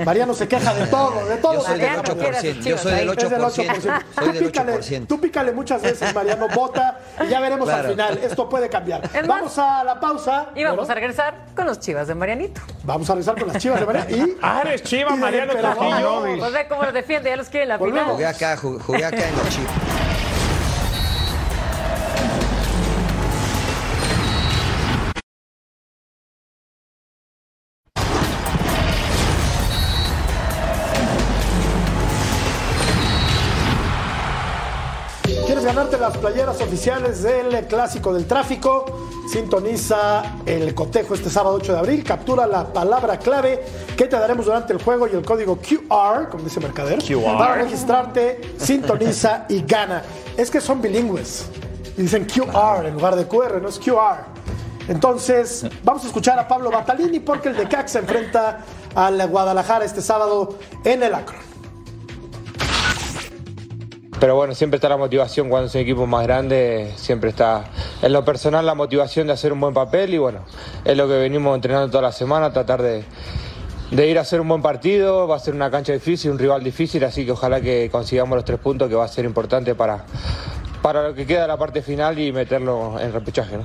[0.05, 1.55] Mariano se queja de todo, de todo.
[1.55, 2.61] Yo se soy del a sus 8%.
[2.63, 3.17] Yo soy del ahí.
[3.19, 3.49] Es del 8%.
[3.51, 3.81] 8%.
[4.15, 5.07] Soy Tú del pícale, 8%.
[5.09, 7.85] tú pícale muchas veces, Mariano, vota y ya veremos Claro.
[7.89, 8.19] al final.
[8.23, 9.05] Esto puede cambiar.
[9.07, 10.49] Es más, Vamos a la pausa.
[10.55, 10.93] Y vamos ¿no?
[10.93, 12.61] a regresar con los chivas de Marianito.
[12.85, 14.17] Vamos a regresar con las chivas de Mariano.
[14.17, 15.53] Y Ah, eres chiva, Y del Mariano.
[15.55, 16.23] Trujillo.
[16.39, 18.01] Pues ve cómo los defiende, ya los quiere en la Volvemos.
[18.03, 18.13] final.
[18.15, 19.73] Jugué acá, ju- jugué acá en los Chivas.
[35.61, 39.11] ¿Quieres ganarte las playeras oficiales del Clásico del Tráfico?
[39.31, 42.03] Sintoniza el cotejo este sábado 8 de abril.
[42.03, 43.63] Captura la palabra clave
[43.95, 47.37] que te daremos durante el juego y el código QR, como dice Mercader, QR.
[47.37, 50.03] para registrarte, sintoniza y gana.
[50.35, 51.45] Es que son bilingües.
[51.99, 54.25] Y dicen QR en lugar de QR, no es QR.
[54.89, 59.85] Entonces, vamos a escuchar a Pablo Batalini porque el de CAC se enfrenta al Guadalajara
[59.85, 61.50] este sábado en el Acron.
[64.21, 67.65] Pero bueno, siempre está la motivación cuando es un equipo más grande, siempre está
[68.03, 70.41] en lo personal la motivación de hacer un buen papel y bueno,
[70.85, 73.03] es lo que venimos entrenando toda la semana, tratar de,
[73.91, 76.63] de ir a hacer un buen partido, va a ser una cancha difícil, un rival
[76.63, 80.05] difícil, así que ojalá que consigamos los tres puntos que va a ser importante para,
[80.83, 83.57] para lo que queda de la parte final y meterlo en repechaje.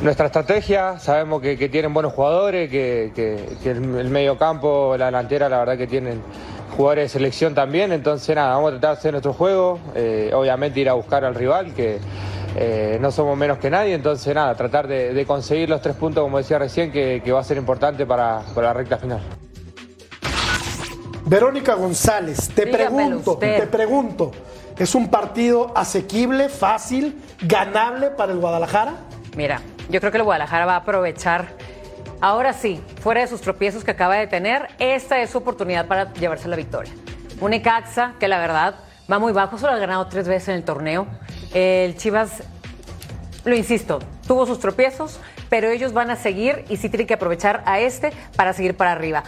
[0.00, 5.06] Nuestra estrategia, sabemos que, tienen buenos jugadores, que, que- que el, el medio campo, la
[5.06, 6.22] delantera, la verdad que tienen
[6.80, 10.80] jugadores de selección también, entonces nada, vamos a tratar de hacer nuestro juego, eh, obviamente
[10.80, 11.98] ir a buscar al rival, que
[12.56, 16.22] eh, no somos menos que nadie, entonces nada, tratar de, de conseguir los tres puntos,
[16.24, 19.20] como decía recién, que, que va a ser importante para, para la recta final.
[21.26, 23.60] Verónica González, te Dígamelo pregunto, usted.
[23.60, 24.30] te pregunto,
[24.78, 28.94] ¿es un partido asequible, fácil, ganable para el Guadalajara?
[29.36, 31.48] Mira, yo creo que el Guadalajara va a aprovechar,
[32.20, 36.12] ahora sí, fuera de sus tropiezos que acaba de tener, esta es su oportunidad para
[36.14, 36.92] llevarse la victoria.
[37.40, 38.76] Un Necaxa que la verdad
[39.10, 41.06] va muy bajo, solo ha ganado tres veces en el torneo.
[41.52, 42.42] El Chivas,
[43.44, 47.62] lo insisto, tuvo sus tropiezos, pero ellos van a seguir y sí tienen que aprovechar
[47.66, 49.24] a este para seguir para arriba.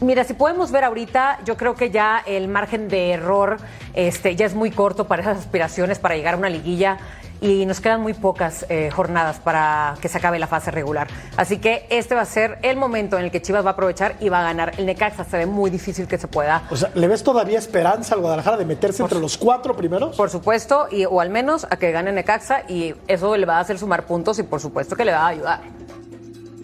[0.00, 3.58] Mira, si podemos ver ahorita, yo creo que ya el margen de error
[3.94, 6.98] este, ya es muy corto para esas aspiraciones para llegar a una liguilla
[7.44, 11.08] y nos quedan muy pocas eh, jornadas para que se acabe la fase regular.
[11.36, 14.16] Así que este va a ser el momento en el que Chivas va a aprovechar
[14.20, 14.72] y va a ganar.
[14.78, 18.14] El Necaxa se ve muy difícil que se pueda O sea, ¿le ves todavía esperanza
[18.14, 20.16] al Guadalajara de meterse entre los cuatro primeros?
[20.16, 23.60] Por supuesto, y, o al menos a que gane Necaxa y eso le va a
[23.60, 25.60] hacer sumar puntos y por supuesto que le va a ayudar.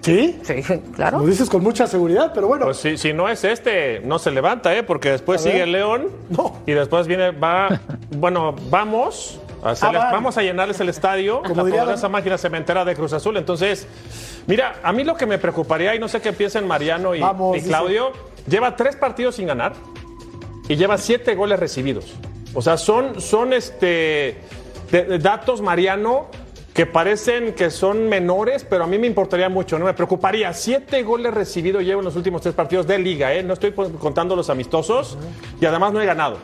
[0.01, 0.63] Sí, Sí,
[0.97, 1.19] claro.
[1.19, 4.31] lo dices con mucha seguridad, pero bueno, Pues si, si no es este, no se
[4.31, 4.83] levanta, ¿eh?
[4.83, 6.09] Porque después sigue el León.
[6.31, 6.57] No.
[6.67, 7.69] Y después viene, va.
[8.17, 9.39] Bueno, vamos.
[9.63, 10.13] Ah, van.
[10.13, 11.43] vamos a llenarles el estadio.
[11.43, 13.37] Como la diría don- máquina cementera de Cruz Azul.
[13.37, 13.87] Entonces,
[14.47, 17.57] mira, a mí lo que me preocuparía, y no sé qué piensen Mariano y, Vamos,
[17.59, 18.13] y Claudio,
[18.49, 19.73] lleva tres partidos sin ganar.
[20.69, 22.15] y lleva siete goles recibidos.
[22.55, 24.39] O sea, son, son este,
[24.91, 26.27] de- de datos, Mariano,
[26.73, 30.53] que parecen que son menores, pero a mí me importaría mucho, no me preocuparía.
[30.55, 33.43] Siete goles recibidos llevo en los últimos tres partidos de liga, ¿eh?
[33.43, 35.19] No estoy contando los amistosos
[35.61, 36.39] y además no he ganado.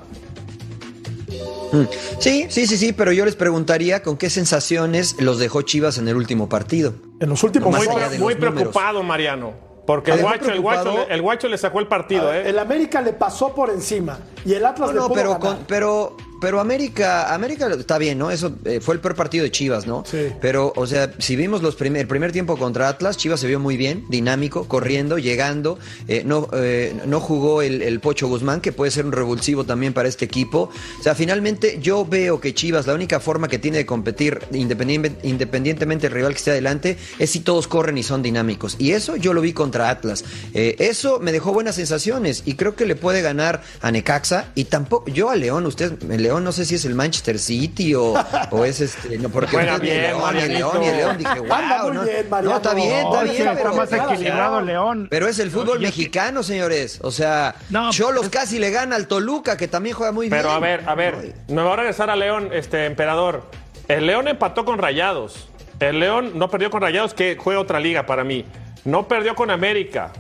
[2.19, 6.09] Sí, sí, sí, sí, pero yo les preguntaría con qué sensaciones los dejó Chivas en
[6.09, 6.95] el último partido.
[7.21, 9.53] En los últimos Más Muy, preocupado, Mariano.
[9.87, 12.49] Porque ¿Te el guacho, el, guacho, le- el guacho le sacó el partido, ¿eh?
[12.49, 15.41] El América le pasó por encima y el Atlas No, le no, pudo pero, ganar.
[15.59, 18.31] con- pero, pero América, América está bien, ¿no?
[18.31, 20.05] Eso eh, fue el peor partido de Chivas, ¿no?
[20.09, 20.29] Sí.
[20.41, 23.59] Pero, o sea, si vimos los primer, el primer tiempo contra Atlas, Chivas se vio
[23.59, 25.77] muy bien, dinámico, corriendo, llegando.
[26.07, 29.93] eh, no, eh, no jugó el, el Pocho Guzmán, que puede ser un revulsivo también
[29.93, 30.71] para este equipo.
[31.01, 35.17] O sea, finalmente yo veo que Chivas, la única forma que tiene de competir independien-
[35.25, 38.77] independientemente del rival que esté adelante, es si todos corren y son dinámicos.
[38.79, 40.25] Y eso yo lo vi contra Atlas.
[40.55, 44.53] Eso me dejó buenas sensaciones y creo que le puede ganar a Necaxa.
[44.55, 47.95] Y tampoco, yo a León, usted, el León no sé si es el Manchester City
[47.95, 48.15] o,
[48.51, 50.37] o es este, no, porque ni bien, León.
[50.37, 52.51] León, León, dije, wow, Anda muy no, bien, Mariano.
[52.51, 55.09] no, está bien, está bien, sí, está pero, más equilibrado León.
[55.11, 56.99] Pero es el fútbol mexicano, señores.
[57.03, 60.45] O sea, No, Cholos es- casi le gana al Toluca, que también juega muy Pero
[60.49, 60.57] bien.
[60.57, 63.43] a ver, a ver, me va a regresar a León, este emperador.
[63.89, 65.49] El León empató con Rayados.
[65.81, 68.45] El León no perdió con Rayados, que juega otra liga para mí.
[68.85, 70.13] No perdió con América.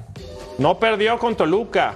[0.59, 1.95] No perdió con Toluca.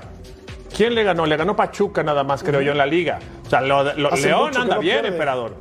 [0.77, 1.27] ¿Quién le ganó?
[1.27, 3.19] Le ganó Pachuca nada más, creo yo, en la liga.
[3.51, 5.09] O sea, lo- León anda no bien, pierde.
[5.09, 5.57] emperador.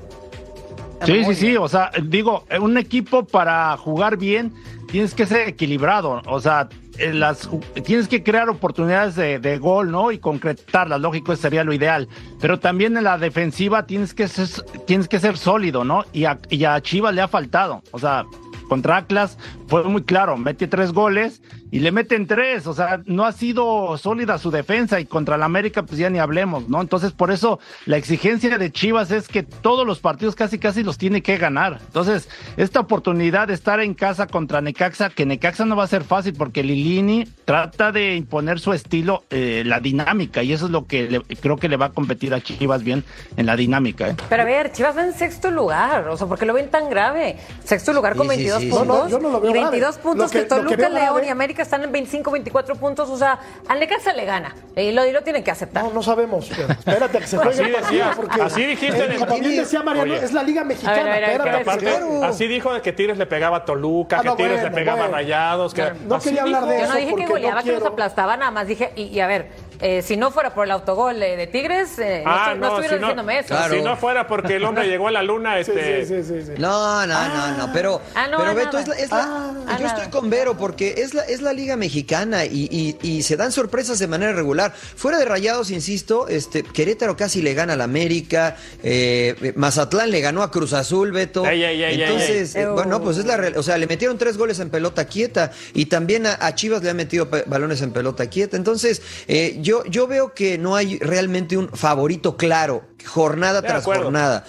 [1.06, 4.54] Sí, sí, sí, o sea, digo, un equipo para jugar bien
[4.91, 7.49] tienes que ser equilibrado, o sea, en las,
[7.86, 10.12] tienes que crear oportunidades de, de gol, ¿no?
[10.12, 12.10] Y concretarlas, lógico, sería lo ideal,
[12.41, 14.47] pero también en la defensiva tienes que ser,
[14.86, 16.04] tienes que ser sólido, ¿no?
[16.12, 18.25] Y a, y a Chivas le ha faltado, o sea,
[18.69, 23.25] contra Atlas fue muy claro, mete tres goles y le meten tres, o sea, no
[23.25, 26.82] ha sido sólida su defensa y contra la América pues ya ni hablemos, ¿no?
[26.82, 30.97] Entonces por eso la exigencia de Chivas es que todos los partidos casi casi los
[30.97, 31.79] tiene que ganar.
[31.86, 36.03] Entonces, esta oportunidad de estar en casa contra Necaxa, que Necaxa no va a ser
[36.03, 40.86] fácil porque Lilini trata de imponer su estilo, eh, la dinámica, y eso es lo
[40.86, 43.03] que le- creo que le va a competir a Chivas bien
[43.38, 44.15] en la dinámica, ¿eh?
[44.29, 46.89] Pero a ver, Chivas va en sexto lugar, o sea, ¿por qué lo ven tan
[46.89, 47.38] grave?
[47.63, 48.72] Sexto lugar con Sí, sí, 22 sí, sí.
[48.72, 48.88] puntos.
[48.88, 50.04] No, no, yo no lo veo y 22 grave.
[50.04, 53.10] puntos que- Toluca, León grave- y América están en 25, 24 puntos.
[53.10, 54.56] O sea, al Necaxa le gana.
[54.76, 55.84] Y lo, y lo tienen que aceptar.
[55.84, 56.50] No, no sabemos.
[56.52, 59.84] espérate a que se juegue Así el partido, decía, porque así dijiste eh, el- decía
[59.84, 60.24] Mariano, Oye.
[60.24, 61.00] es la Liga Mexicana.
[61.00, 62.26] A ver, a ver, a ver, espérate aparte, juegue.
[62.26, 64.98] así dijo de que Tigres le pegaba a Toluca, Ah, que Tigres bueno, le pegaba
[65.00, 65.13] bueno.
[65.15, 65.74] a Rayados.
[65.74, 66.80] Que, No quería hablar de dijo.
[66.80, 69.68] Yo eso no dije que goleaba, que los aplastaba, nada más dije, y a ver,
[69.81, 72.67] eh, si no fuera por el autogol eh, de Tigres, eh, no, Ah, no no,
[72.67, 73.47] estuvieran si no, diciéndome eso.
[73.47, 73.75] Claro.
[73.75, 76.45] si no fuera porque el hombre llegó a la luna, Sí, este, sí, sí, sí,
[76.47, 76.51] sí.
[76.57, 78.81] No, no, no, no, pero, Ah, no, pero ah, Beto, nada.
[78.81, 81.75] es la, es la- Ah, yo estoy con Vero porque es la, es la liga
[81.75, 84.73] mexicana y, y- y se dan sorpresas de manera regular.
[84.73, 90.43] Fuera de Rayados, insisto, este, Querétaro casi le gana al América, eh, Mazatlán le ganó
[90.43, 91.43] a Cruz Azul, Beto.
[91.45, 95.51] Entonces, eh, bueno, pues es la o sea, le metieron tres goles en pelota quieta
[95.73, 98.57] y también a, a Chivas le han metido balones en pelota quieta.
[98.57, 103.84] Entonces, eh, yo, yo veo que no hay realmente un favorito claro, jornada De tras
[103.84, 104.05] acuerdo.
[104.05, 104.43] jornada.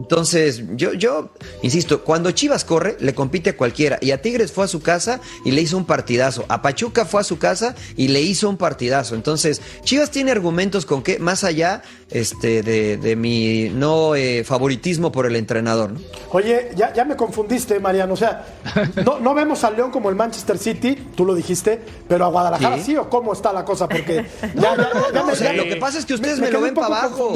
[0.00, 3.98] Entonces, yo, yo, insisto, cuando Chivas corre, le compite a cualquiera.
[4.00, 6.46] Y a Tigres fue a su casa y le hizo un partidazo.
[6.48, 9.14] A Pachuca fue a su casa y le hizo un partidazo.
[9.14, 15.12] Entonces, Chivas tiene argumentos con que, más allá este, de, de mi no eh, favoritismo
[15.12, 15.92] por el entrenador.
[15.92, 16.00] ¿no?
[16.30, 18.14] Oye, ya, ya me confundiste, Mariano.
[18.14, 18.46] O sea,
[19.04, 21.78] no, no vemos al León como el Manchester City, tú lo dijiste,
[22.08, 22.96] pero a Guadalajara sí, Sí.
[22.96, 25.64] o cómo está la cosa, porque ya, ya, ya No, me- o sea, ya lo
[25.64, 27.34] que pasa es que ustedes me me, lo ven para abajo.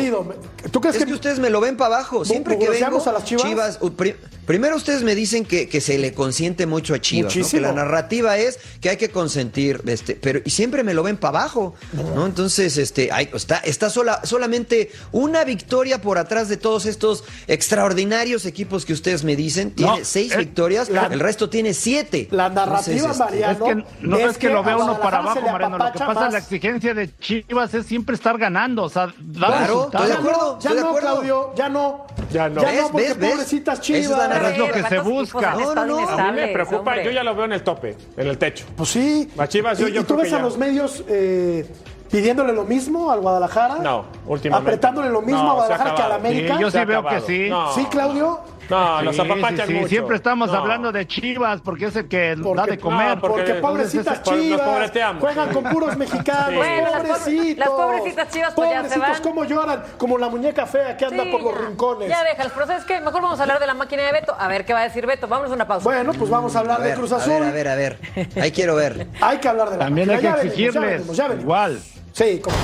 [0.71, 2.25] ¿Tú crees es que, que, ustedes me lo ven para abajo.
[2.25, 3.79] Siempre que vengo, ¿Mugroseamos a las Chivas?
[3.95, 4.17] pri-
[4.47, 7.49] primero ustedes me dicen que, que se le consiente mucho a Chivas, ¿no?
[7.49, 11.17] que la narrativa es que hay que consentir, este, pero y siempre me lo ven
[11.17, 11.75] para abajo,
[12.15, 12.27] ¿no?
[12.27, 18.45] Entonces, este, hay- está, está sola, solamente una victoria por atrás de todos estos extraordinarios
[18.47, 19.71] equipos que ustedes me dicen.
[19.73, 22.29] Tiene No, seis eh, victorias, la- el resto tiene siete.
[22.31, 25.41] La narrativa, Entonces, este, Mariano, Es que no es, que, lo vea uno para abajo,
[25.41, 25.79] Mariano.
[25.79, 26.33] Lo que pasa, más.
[26.33, 30.19] la exigencia de Chivas es siempre estar ganando, o sea, dar Claro, estoy de Ya
[30.19, 31.09] acuerdo, no, ya estoy de no, acuerdo.
[31.11, 32.07] Claudio, ya no.
[32.33, 32.63] Ya no.
[32.63, 32.81] Ya ¿Ves?
[32.83, 33.31] no, porque ¿Ves?
[33.33, 34.19] Pobrecitas Esa es Chivas.
[34.19, 34.53] la narrativa.
[34.53, 35.51] Es lo que ¿Cuántos se busca.
[35.55, 36.09] No, no, no.
[36.09, 37.05] A mí me preocupa, hombre?
[37.05, 38.65] yo ya lo veo en el tope, en el techo.
[38.77, 39.31] Pues sí.
[39.49, 41.67] Chivas yo- ¿Y, yo y tú ves a los medios eh,
[42.11, 43.77] pidiéndole lo mismo al Guadalajara?
[43.79, 44.71] No, últimamente.
[44.71, 46.29] Apretándole lo mismo No, a Guadalajara que a la acabado.
[46.29, 46.55] América.
[46.57, 47.47] Sí, yo sí veo que sí.
[47.51, 47.73] No.
[47.75, 48.41] Sí, Claudio.
[48.71, 49.89] No, los apapachan sí, sí, mucho.
[49.89, 50.59] Siempre estamos No.
[50.59, 53.17] hablando de Chivas porque es el que Porque- da de comer.
[53.17, 54.61] no, porque- pobrecitas chivas
[55.21, 56.55] juegan con puros mexicanos.
[56.55, 57.59] Bueno, pobrecitos.
[57.59, 59.23] las pobrecitas chivas, pues, ya se Pobrecitos, van.
[59.23, 62.09] cómo lloran, como la muñeca fea que anda Sí, por los rincones.
[62.09, 63.01] Ya déjalos, pero ¿sabes qué?
[63.01, 64.35] Mejor vamos a hablar de la máquina de Beto.
[64.39, 65.29] A ver qué va a decir Beto.
[65.29, 65.85] Vámonos a una pausa.
[65.85, 67.33] Bueno, pues vamos a hablar A ver, de Cruz a Azul.
[67.33, 67.99] ver, a ver, a ver.
[68.41, 69.07] Ahí quiero ver.
[69.21, 70.91] Hay que hablar de la También hay que venimos, ya exigirles.
[70.91, 71.43] venimos, ya venimos.
[71.45, 71.79] Igual.
[72.13, 72.57] Sí, como.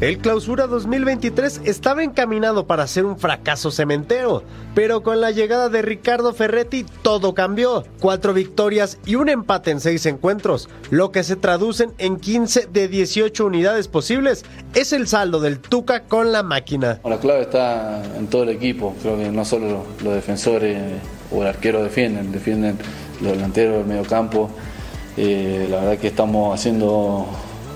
[0.00, 5.82] El clausura 2023 estaba encaminado para ser un fracaso cementero, pero con la llegada de
[5.82, 7.84] Ricardo Ferretti todo cambió.
[7.98, 12.86] Cuatro victorias y un empate en seis encuentros, lo que se traducen en 15 de
[12.86, 14.44] 18 unidades posibles.
[14.76, 17.00] Es el saldo del Tuca con la máquina.
[17.04, 20.80] La clave está en todo el equipo, creo que no solo los defensores
[21.32, 22.78] o el arquero defienden, defienden
[23.20, 24.48] los delanteros, el mediocampo.
[25.16, 27.26] Eh, la verdad que estamos haciendo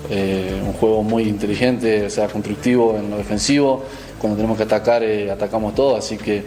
[0.09, 3.83] eh, un juego muy inteligente, o sea, constructivo en lo defensivo.
[4.19, 6.43] Cuando tenemos que atacar, eh, atacamos todo, así que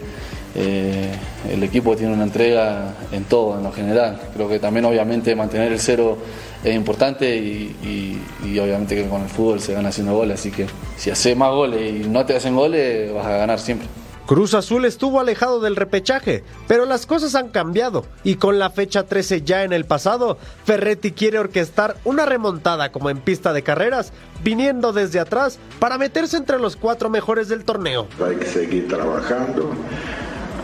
[0.55, 1.11] eh,
[1.51, 4.19] el equipo tiene una entrega en todo, en lo general.
[4.33, 6.17] Creo que también obviamente mantener el cero
[6.63, 10.65] es importante y, y obviamente que con el fútbol se gana haciendo goles, así que
[10.97, 13.87] si haces más goles y no te hacen goles, vas a ganar siempre.
[14.27, 18.05] Cruz Azul estuvo alejado del repechaje, pero las cosas han cambiado.
[18.25, 23.09] Y con la fecha 13 ya en el pasado, Ferretti quiere orquestar una remontada como
[23.09, 24.11] en pista de carreras,
[24.43, 28.09] viniendo desde atrás para meterse entre los cuatro mejores del torneo.
[28.21, 29.71] Hay que seguir trabajando,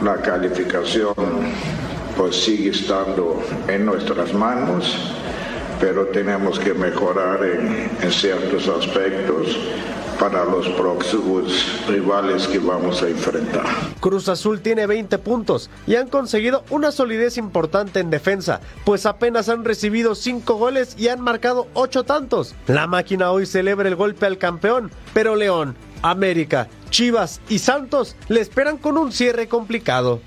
[0.03, 1.13] la calificación
[2.17, 4.93] pues sigue estando en nuestras manos,
[5.79, 9.57] pero tenemos que mejorar en, en ciertos aspectos
[10.23, 13.65] para los próximos rivales que vamos a enfrentar.
[13.99, 19.49] Cruz Azul tiene 20 puntos y han conseguido una solidez importante en defensa, pues apenas
[19.49, 22.55] han recibido 5 goles y han marcado 8 tantos.
[22.67, 28.39] La máquina hoy celebra el golpe al campeón, pero León, América, Chivas y Santos le
[28.39, 30.21] esperan con un cierre complicado.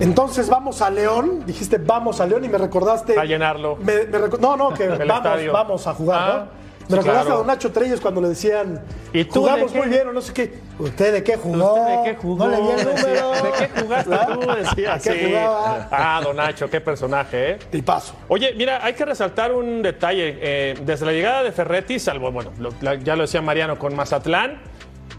[0.00, 3.16] Entonces vamos a León, dijiste vamos a León y me recordaste.
[3.16, 3.76] A llenarlo.
[3.76, 5.52] Me, me reco- no, no, que vamos, estadio.
[5.52, 6.63] vamos a jugar, Ah, ¿no?
[6.86, 7.34] Sí, Me recordaste claro.
[7.34, 8.80] a don Nacho Treyes cuando le decían,
[9.12, 10.54] ¿Y tú jugamos muy bien o no sé qué.
[10.78, 11.74] ¿Usted de qué jugó?
[11.74, 12.44] ¿Usted de qué jugó?
[12.46, 13.30] No le vi el número.
[13.32, 14.28] ¿De qué jugaste ¿Verdad?
[14.28, 14.40] tú?
[14.54, 15.24] Decía, ¿De qué sí.
[15.28, 15.88] jugaba?
[15.90, 17.58] Ah, don Nacho, qué personaje, ¿eh?
[17.70, 18.14] Tipazo.
[18.28, 20.38] Oye, mira, hay que resaltar un detalle.
[20.40, 23.94] Eh, desde la llegada de Ferretti, salvo, bueno, lo- la- ya lo decía Mariano, con
[23.94, 24.60] Mazatlán,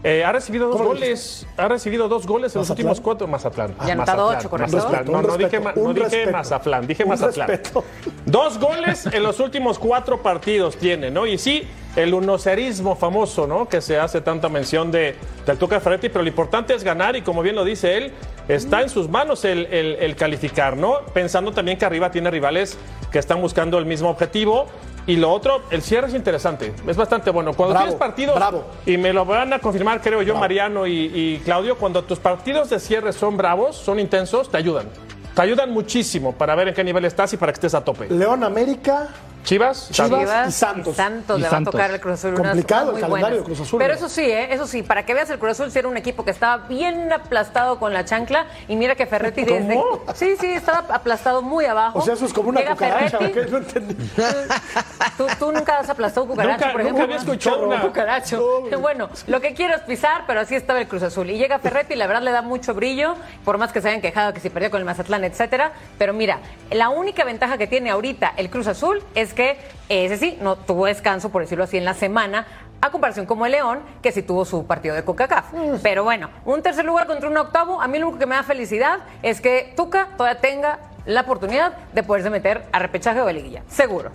[0.08, 1.46] eh, ha recibido dos ¿Cómo lo goles.
[1.56, 2.86] Ha recibido dos goles en los ¿Mazatlán?
[2.86, 3.26] últimos cuatro.
[3.26, 3.74] Mazatlán.
[3.80, 4.76] Ya ha anotado Mazatlán, ocho, ¿correcto?
[4.76, 5.04] Mazatlán.
[5.12, 6.26] No, no dije, ma- no dije.
[6.30, 7.48] Mazatlán, dije Un Mazatlán.
[7.48, 7.84] respeto.
[8.24, 11.26] Dos goles en los últimos cuatro partidos tiene, ¿no?
[11.26, 11.66] Y sí,
[11.96, 13.68] el unocerismo famoso, ¿no?
[13.68, 17.22] Que se hace tanta mención de, del Tuca Ferretti, pero lo importante es ganar y
[17.22, 18.12] como bien lo dice él,
[18.48, 21.00] está en sus manos el, el- el calificar, ¿no?
[21.14, 22.78] Pensando también que arriba tiene rivales
[23.10, 24.66] que están buscando el mismo objetivo.
[25.06, 27.52] Y lo otro, el cierre es interesante, es bastante bueno.
[27.54, 28.64] Cuando Bravo, tienes partidos, bravo.
[28.84, 32.70] y me lo van a confirmar, creo yo, Mariano y, y Claudio, cuando tus partidos
[32.70, 34.86] de cierre son bravos, son intensos, te ayudan.
[35.34, 38.08] Te ayudan muchísimo para ver en qué nivel estás y para que estés a tope.
[38.08, 39.08] León América,
[39.46, 40.92] Chivas, Chivas y Santos.
[40.92, 41.74] y Santos Y le Santos.
[41.74, 42.34] va a tocar el Cruz Azul.
[42.34, 43.38] Complicado muy el calendario buenas.
[43.38, 43.98] de Cruz Azul, Pero ¿no?
[43.98, 44.52] eso sí, ¿eh?
[44.52, 47.12] eso sí, para que veas el Cruz Azul si era un equipo que estaba bien
[47.12, 49.74] aplastado con la chancla y mira que Ferretti desde...
[49.74, 50.02] ¿Cómo?
[50.14, 51.98] Sí, sí, estaba aplastado muy abajo.
[51.98, 53.18] o sea, eso es como una Llega cucaracha.
[53.20, 53.94] No entendí.
[55.16, 57.04] ¿Tú, tú nunca has aplastado un cucaracho, Nunca- por nunca ejemplo.
[57.04, 57.80] había escuchado Un una.
[57.82, 58.62] cucaracho.
[58.80, 61.30] Bueno, lo que quiero es pisar, pero así estaba el Cruz Azul.
[61.30, 64.00] Y llega Ferretti y la verdad le da mucho brillo, por más que se hayan
[64.00, 65.72] quejado que si perdió con el Mazatlán, etcétera.
[65.98, 69.56] Pero mira, la única ventaja que tiene ahorita el Cruz Azul es que
[69.88, 72.46] ese sí, no tuvo descanso, por decirlo así, en la semana.
[72.80, 75.46] A comparación como el León, que sí tuvo su partido de CONCACAF.
[75.82, 78.42] Pero bueno, un tercer lugar contra un octavo, a mí lo único que me da
[78.42, 83.32] felicidad es que Tuca todavía tenga la oportunidad de poderse meter a repechaje o de
[83.32, 83.62] liguilla.
[83.68, 84.10] Seguro.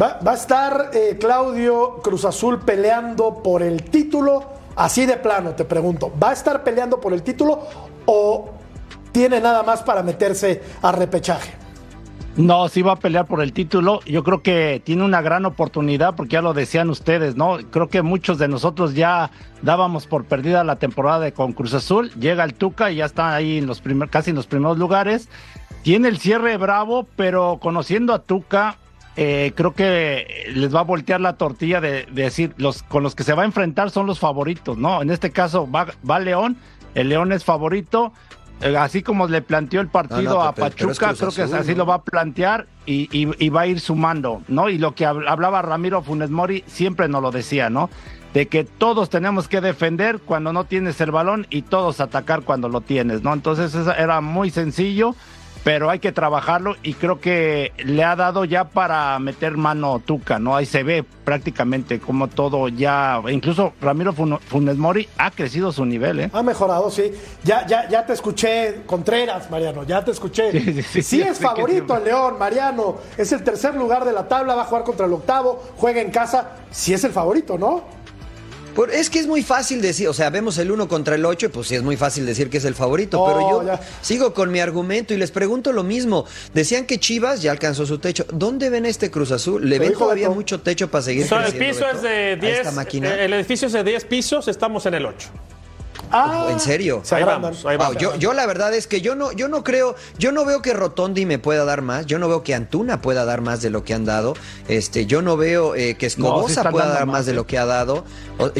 [0.00, 4.44] Va, va a estar eh, Claudio Cruz Azul peleando por el título,
[4.76, 6.12] así de plano, te pregunto.
[6.22, 7.66] ¿Va a estar peleando por el título
[8.06, 8.50] o
[9.12, 11.57] tiene nada más para meterse a repechaje?
[12.38, 13.98] No, sí va a pelear por el título.
[14.06, 17.58] Yo creo que tiene una gran oportunidad porque ya lo decían ustedes, ¿no?
[17.72, 22.12] Creo que muchos de nosotros ya dábamos por perdida la temporada de con Cruz Azul.
[22.12, 25.28] Llega el Tuca y ya está ahí en los primer, casi en los primeros lugares.
[25.82, 28.76] Tiene el cierre bravo, pero conociendo a Tuca,
[29.16, 33.16] eh, creo que les va a voltear la tortilla de, de decir los con los
[33.16, 35.02] que se va a enfrentar son los favoritos, ¿no?
[35.02, 36.56] En este caso va, va León,
[36.94, 38.12] el León es favorito.
[38.60, 41.30] Eh, Así como le planteó el partido No, no, a pero- pero es Pachuca, creo
[41.32, 41.78] que Azul, así ¿no?
[41.78, 44.68] lo va a plantear y, y- y va a ir sumando, ¿no?
[44.68, 47.88] Y lo que hab- hablaba Ramiro Funes Mori siempre nos lo decía, ¿no?
[48.34, 52.68] De que todos tenemos que defender cuando no tienes el balón y todos atacar cuando
[52.68, 53.32] lo tienes, ¿no?
[53.32, 55.14] Entonces eso era muy sencillo,
[55.64, 60.38] pero hay que trabajarlo y creo que le ha dado ya para meter mano Tuca,
[60.38, 60.56] ¿no?
[60.56, 65.84] Ahí se ve prácticamente como todo ya, incluso Ramiro Fun- Funes Mori ha crecido su
[65.84, 66.30] nivel, ¿eh?
[66.32, 67.12] Ha mejorado, sí.
[67.44, 70.52] Ya, ya, ya te escuché, Contreras, Mariano, ya te escuché.
[70.52, 71.98] Sí, sí, sí, Sí, es favorito sí.
[72.00, 72.96] el León, Mariano.
[73.16, 76.10] Es el tercer lugar de la tabla, va a jugar contra el octavo, juega en
[76.10, 76.52] casa.
[76.70, 77.84] Sí es el favorito, ¿no?
[78.78, 81.46] Por- es que es muy fácil decir, o sea, vemos el 1 contra el 8
[81.46, 83.80] y pues sí es muy fácil decir que es el favorito, Oh, pero yo ya.
[84.02, 86.26] sigo con mi argumento y les pregunto lo mismo.
[86.54, 88.24] Decían que Chivas ya alcanzó su techo.
[88.32, 89.68] ¿Dónde ven este Cruz Azul?
[89.68, 90.36] ¿Le ven todavía Beto.
[90.36, 92.58] mucho techo para seguir O sea, el creciendo, piso Beto, es de a 10.
[92.58, 93.14] esta máquina?
[93.16, 95.28] eh, El edificio es de 10 pisos, estamos en el 8.
[96.10, 97.00] Ah, ¿En serio?
[97.04, 97.52] se Ahí agrandan.
[97.52, 98.02] vamos, ahí Wow, vamos.
[98.02, 100.72] yo, yo la verdad es que yo no, yo no creo, yo no veo que
[100.72, 103.84] Rotondi me pueda dar más, yo no veo que Antuna pueda dar más de lo
[103.84, 104.34] que han dado,
[104.68, 107.34] este, yo no veo eh, que No, sí Escobosa pueda dar más más, de ¿eh?
[107.34, 108.04] lo que ha dado.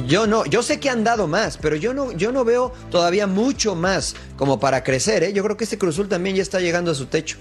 [0.07, 3.27] Yo no, yo sé que han dado más, pero yo no, yo no veo todavía
[3.27, 5.33] mucho más como para crecer, ¿eh?
[5.33, 7.39] Yo creo que este Cruzul también ya está llegando a su techo.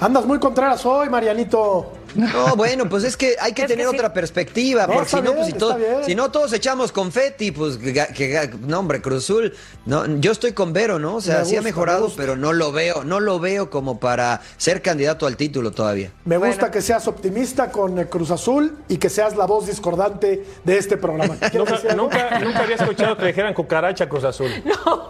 [0.00, 1.92] Andas muy contreras hoy, Marianito.
[2.14, 3.96] No, bueno, pues es que hay que Es que tener sí.
[3.96, 5.78] otra perspectiva, No, porque si no, pues si, todo-
[6.16, 9.54] no todos echamos confeti, pues que, que no, hombre, Cruzul,
[9.86, 11.16] no, yo estoy con Vero, ¿no?
[11.16, 14.40] O sea, Me sí ha mejorado, pero no lo veo, no lo veo como para
[14.56, 16.10] ser candidato al título todavía.
[16.24, 16.52] Me Bueno.
[16.54, 20.78] gusta que seas optimista con el Cruz Azul y que seas la voz discordante de
[20.78, 21.36] este programa.
[21.36, 24.50] ¿Quieres Nunca, nunca, nunca había escuchado que dijeran cucaracha Cruz Azul.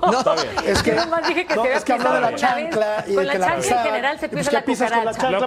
[0.02, 0.48] No, Está bien.
[0.66, 3.32] Es que, nomás dije que no, es que de la chancla y Con de la
[3.32, 5.40] que la chancla en general se pues, pisa ¿qué la con la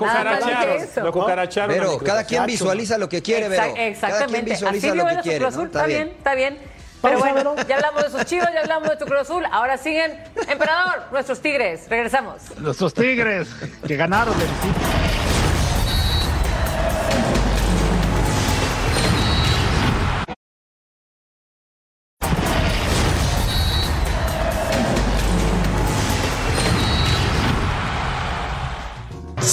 [1.12, 1.45] cucaracha.
[1.50, 3.64] Cruz cada quien visualiza lo que quiere, Vero.
[3.64, 4.52] Exact- Cada quien Exactamente.
[4.52, 5.48] visualiza Así lo que quiere.
[5.48, 6.04] Está bien.
[6.08, 6.76] bien, está bien.
[7.02, 9.44] Pero bueno, ya hablamos de sus chivos, ya hablamos de tu Cruz Azul.
[9.52, 10.18] Ahora siguen
[10.48, 11.88] Emperador, nuestros Tigres.
[11.88, 12.42] Regresamos.
[12.60, 13.48] Los Tigres
[13.88, 14.48] que ganaron el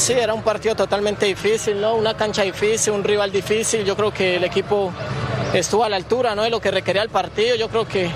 [0.03, 1.95] Sí, era un partido totalmente difícil, ¿no?
[1.95, 3.85] Una cancha difícil, un rival difícil.
[3.85, 4.91] Yo creo que el equipo
[5.55, 6.43] estuvo a la altura, ¿no?
[6.43, 7.55] De lo que requería el partido.
[7.55, 8.11] Yo creo que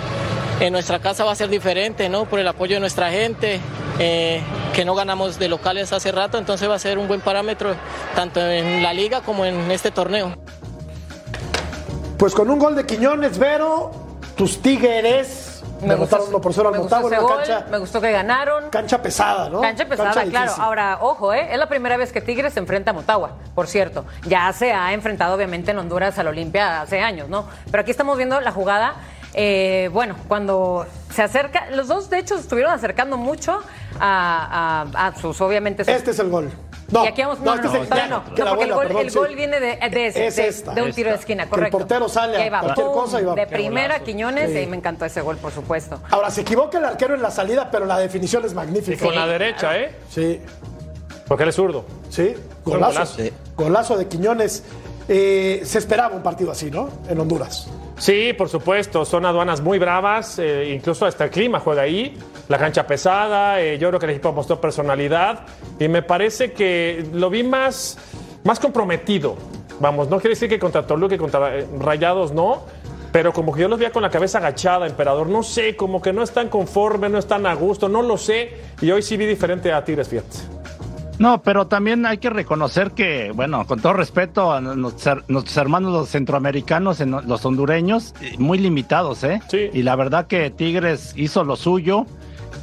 [0.58, 2.24] en nuestra casa va a ser diferente, ¿no?
[2.24, 3.60] Por el apoyo de nuestra gente,
[4.00, 4.42] eh,
[4.74, 7.76] que no ganamos de locales hace rato, entonces va a ser un buen parámetro
[8.16, 10.34] tanto en la liga como en este torneo.
[12.18, 13.92] Pues con un gol de Quiñones, Vero,
[14.36, 15.45] tus Tigres
[15.82, 18.70] Me 1 por 0 al Motagua en ese una gol, cancha, me gustó que ganaron.
[18.70, 19.60] cancha pesada, ¿no?
[19.60, 20.52] Cancha pesada, claro.
[20.58, 21.48] Ahora, ojo, ¿eh?
[21.52, 24.04] es la primera vez que Tigres se enfrenta a Motagua, por cierto.
[24.26, 27.46] Ya se ha enfrentado, obviamente, en Honduras al Olimpia hace años, ¿no?
[27.70, 28.94] Pero aquí estamos viendo la jugada.
[29.38, 33.60] eh, bueno, cuando se acerca, los dos de hecho estuvieron acercando mucho
[34.00, 36.50] a, a- a sus, obviamente, sus- Este es el gol.
[36.90, 38.50] No, y aquí vamos, no, no, este no, es el- todavía no, que no, la
[38.50, 39.18] porque el gol, perdón, el sí.
[39.18, 41.78] gol viene de, de ese, Es esta, de un tiro de esquina, Que el correcto.
[41.78, 43.34] portero sale a Y cualquier cosa y va.
[43.34, 43.98] De primera.
[44.00, 44.58] Quiñones, Sí.
[44.60, 46.00] y me encantó ese gol, por supuesto.
[46.10, 49.04] Ahora, se equivoca el arquero en la salida, pero la definición es Y magnífica.
[49.04, 49.96] con la derecha, ¿eh?
[50.10, 50.40] Sí,
[51.26, 51.84] Porque él es zurdo.
[52.08, 52.34] sí,
[52.64, 52.92] golazo.
[52.92, 53.16] golazo.
[53.16, 53.32] Sí.
[53.56, 54.62] Golazo de Quiñones.
[55.08, 56.88] Eh, se esperaba un partido así, ¿no?
[57.08, 57.68] En Honduras.
[57.98, 62.16] Sí, por supuesto, son aduanas muy bravas, eh, incluso hasta el clima juega ahí,
[62.48, 65.46] la cancha pesada, eh, yo creo que el equipo mostró personalidad
[65.78, 67.98] y me parece que lo vi más,
[68.44, 69.36] más comprometido.
[69.80, 72.64] Vamos, no quiere decir que contra Toluca y contra eh, Rayados no,
[73.12, 76.12] pero como que yo los veía con la cabeza agachada, emperador, no sé, como que
[76.12, 78.50] no están conformes, no están a gusto, no lo sé,
[78.82, 80.55] y hoy sí vi diferente a Tigres, fíjate.
[81.18, 85.92] No, pero también hay que reconocer que, bueno, con todo respeto a nuestros nuestros hermanos
[85.92, 89.40] los centroamericanos, en los hondureños, muy limitados, ¿eh?
[89.48, 89.70] Sí.
[89.72, 92.04] Y la verdad que Tigres hizo lo suyo,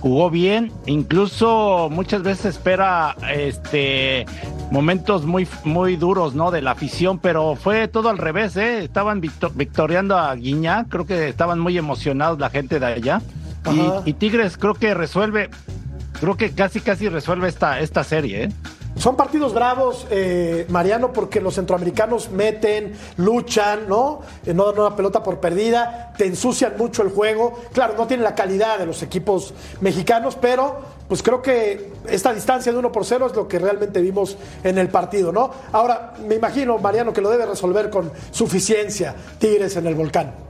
[0.01, 4.25] jugó bien, incluso muchas veces espera este
[4.69, 6.51] momentos muy muy duros, ¿no?
[6.51, 8.83] De la afición, pero fue todo al revés, ¿eh?
[8.83, 13.21] Estaban victo- victoriando a Guiñá, creo que estaban muy emocionados la gente de allá.
[13.63, 14.01] Ajá.
[14.05, 15.49] Y, y Tigres creo que resuelve,
[16.23, 18.49] creo que casi casi resuelve esta, esta serie, ¿eh?
[18.95, 24.21] Son partidos bravos, eh, Mariano, porque los centroamericanos meten, luchan, ¿no?
[24.45, 27.59] Eh, no dan una pelota por perdida, te ensucian mucho el juego.
[27.73, 32.71] Claro, no tienen la calidad de los equipos mexicanos, pero pues creo que esta distancia
[32.71, 35.51] de 1 por 0 es lo que realmente vimos en el partido, ¿no?
[35.73, 40.42] Ahora, me imagino, Mariano, que lo debe resolver con suficiencia Tigres en el volcán.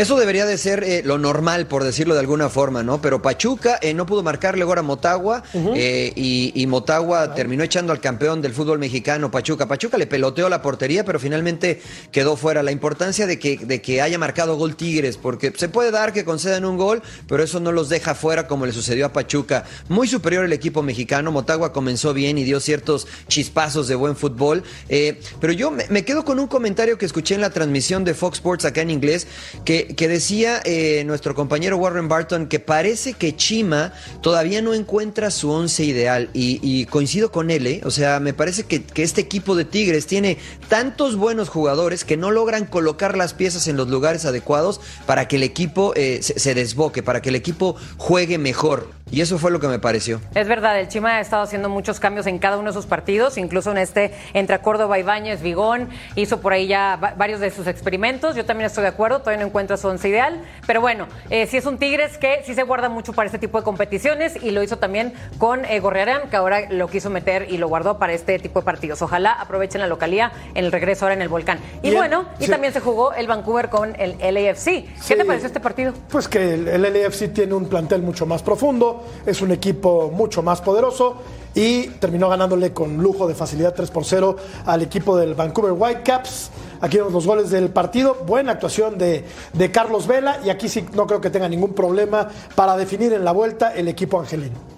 [0.00, 3.02] Eso debería de ser eh, lo normal, por decirlo de alguna forma, ¿no?
[3.02, 7.92] Pero Pachuca eh, no pudo marcarle gol a Motagua eh, y, y Motagua terminó echando
[7.92, 9.68] al campeón del fútbol mexicano, Pachuca.
[9.68, 11.82] Pachuca le peloteó la portería, pero finalmente
[12.12, 12.62] quedó fuera.
[12.62, 16.24] La importancia de que, de que haya marcado gol Tigres, porque se puede dar que
[16.24, 19.66] concedan un gol, pero eso no los deja fuera como le sucedió a Pachuca.
[19.90, 21.30] Muy superior el equipo mexicano.
[21.30, 24.62] Motagua comenzó bien y dio ciertos chispazos de buen fútbol.
[24.88, 28.38] Pero yo me, me quedo con un comentario que escuché en la transmisión de Fox
[28.38, 29.26] Sports acá en inglés,
[29.66, 35.30] que, que decía eh, nuestro compañero Warren Barton que parece que Chima todavía no encuentra
[35.30, 36.30] su once ideal.
[36.32, 37.80] Y, coincido con él, ¿eh?
[37.84, 40.38] O sea, me parece que, que este equipo de Tigres tiene
[40.68, 45.36] tantos buenos jugadores que no logran colocar las piezas en los lugares adecuados para que
[45.36, 48.99] el equipo eh, se, se desboque, para que el equipo juegue mejor.
[49.10, 50.20] Y eso fue lo que me pareció.
[50.34, 53.38] Es verdad, el Chima ha estado haciendo muchos cambios en cada uno de sus partidos,
[53.38, 58.36] incluso en este entre Córdoba, Ibáñez, Vigón, hizo por ahí ya varios de sus experimentos.
[58.36, 61.56] Yo también estoy de acuerdo, todavía no encuentro su once ideal, pero bueno, eh, si
[61.56, 64.62] es un Tigres que sí se guarda mucho para este tipo de competiciones y lo
[64.62, 68.38] hizo también con eh, Gorriarán, que ahora lo quiso meter y lo guardó para este
[68.38, 69.02] tipo de partidos.
[69.02, 71.58] Ojalá aprovechen la localía en el regreso ahora en el Volcán.
[71.82, 74.84] Y, bueno, y también se jugó el Vancouver con el LAFC.
[75.08, 75.94] ¿Qué te pareció este partido?
[76.10, 80.42] Pues que el, el LAFC tiene un plantel mucho más profundo es un equipo mucho
[80.42, 81.16] más poderoso
[81.54, 84.36] y terminó ganándole con lujo de facilidad 3 por 0
[84.66, 86.50] al equipo del Vancouver Whitecaps.
[86.80, 88.16] Aquí vemos los goles del partido.
[88.26, 92.28] Buena actuación de, de, Carlos Vela y aquí sí no creo que tenga ningún problema
[92.54, 94.70] para definir en la vuelta el equipo angelino.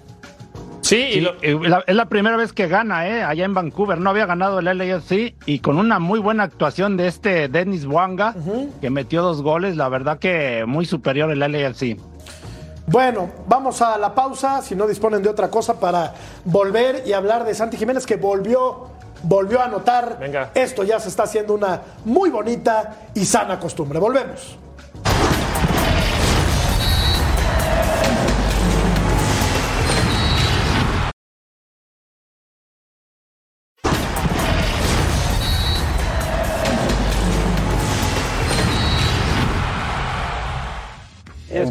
[0.83, 3.23] Sí, es la primera vez que gana, ¿eh?
[3.23, 3.99] allá en Vancouver.
[3.99, 8.35] No había ganado el LAFC y con una muy buena actuación de este Dennis Wanga,
[8.81, 9.77] que metió dos goles.
[9.77, 11.97] La verdad que muy superior el LAFC.
[12.85, 16.13] Bueno, vamos a la pausa, si no disponen de otra cosa, para
[16.43, 18.87] volver y hablar de Santi Jiménez, que volvió,
[19.23, 20.17] volvió a anotar.
[20.19, 20.51] Venga.
[20.53, 23.99] Esto ya se está haciendo una muy bonita y sana costumbre.
[23.99, 24.57] Volvemos.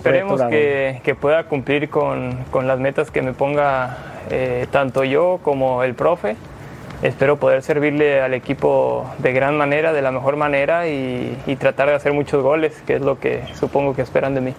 [0.03, 3.99] Esperemos que, que, pueda cumplir con, con, las metas que me ponga
[4.31, 6.35] eh, tanto yo como el profe.
[7.03, 11.89] Espero poder servirle al equipo de gran manera, de la mejor manera y, y tratar
[11.89, 14.55] de hacer muchos goles, que es lo que supongo que esperan de mí.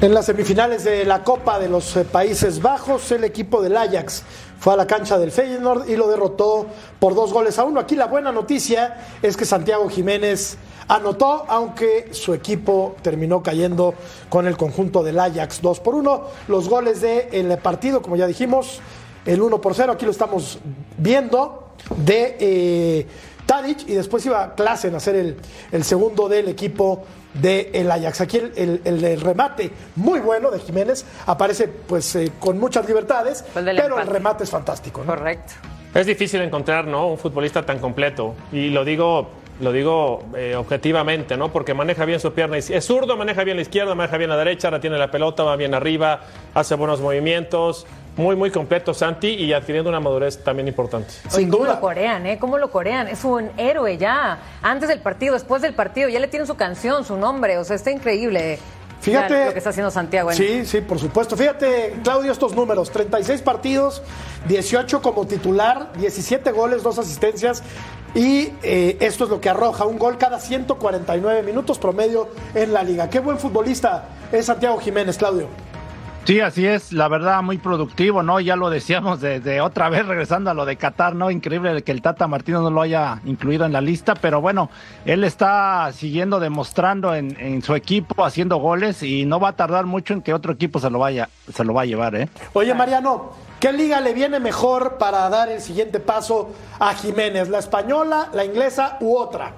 [0.00, 4.24] En las semifinales de la Copa de los eh, Países Bajos, el equipo del Ajax
[4.58, 6.66] fue a la cancha del Feyenoord y lo derrotó
[6.98, 7.78] por dos goles a uno.
[7.78, 10.58] Aquí la buena noticia es que Santiago Jiménez
[10.88, 13.94] anotó, aunque su equipo terminó cayendo
[14.28, 16.24] con el conjunto del Ajax 2 por 1.
[16.48, 18.80] Los goles del partido, como ya dijimos,
[19.24, 20.58] el 1 por 0, aquí lo estamos
[20.98, 23.06] viendo, de eh,
[23.46, 25.36] Tadic, y después iba clase en hacer el,
[25.72, 27.04] el segundo del equipo
[27.34, 28.20] del Ajax.
[28.20, 33.98] Aquí el, el, remate muy bueno de Jiménez aparece pues eh, con muchas libertades, pero
[33.98, 35.02] el remate es fantástico.
[35.04, 35.54] Correcto.
[35.94, 37.08] Es difícil encontrar ¿no?
[37.08, 38.34] un futbolista tan completo.
[38.52, 39.28] Y lo digo
[39.60, 41.52] lo digo eh, objetivamente, ¿no?
[41.52, 42.56] Porque maneja bien su pierna.
[42.56, 45.56] Es zurdo, maneja bien la izquierda, maneja bien la derecha, ahora tiene la pelota, va
[45.56, 46.20] bien arriba,
[46.54, 47.86] hace buenos movimientos.
[48.16, 51.12] Muy, muy completo Santi y adquiriendo una madurez también importante.
[51.28, 51.58] Sin duda.
[51.58, 52.38] ¿Cómo lo corean, eh?
[52.38, 53.08] ¿Cómo lo corean?
[53.08, 54.38] Es un héroe ya.
[54.62, 57.58] Antes del partido, después del partido, ya le tienen su canción, su nombre.
[57.58, 58.60] O sea, está increíble.
[59.00, 60.30] Fíjate lo que está haciendo Santiago.
[60.30, 60.34] ¿eh?
[60.34, 61.36] Sí, sí, por supuesto.
[61.36, 64.02] Fíjate, Claudio, estos números: 36 partidos,
[64.46, 67.62] 18 como titular, 17 goles, 2 asistencias.
[68.14, 72.82] Y eh, esto es lo que arroja un gol cada 149 minutos promedio en la
[72.82, 73.10] liga.
[73.10, 75.48] Qué buen futbolista es Santiago Jiménez, Claudio.
[76.24, 78.40] Sí, así es, la verdad, muy productivo, ¿no?
[78.40, 81.30] Ya lo decíamos desde otra vez regresando a lo de Qatar, ¿no?
[81.30, 84.70] Increíble que el Tata Martino no lo haya incluido en la lista, pero bueno,
[85.04, 89.84] él está siguiendo demostrando en, en, su equipo, haciendo goles y no va a tardar
[89.84, 92.30] mucho en que otro equipo se lo vaya, se lo va a llevar, ¿eh?
[92.54, 97.50] Oye, Mariano, ¿qué liga le viene mejor para dar el siguiente paso a Jiménez?
[97.50, 99.52] ¿La española, la inglesa u otra?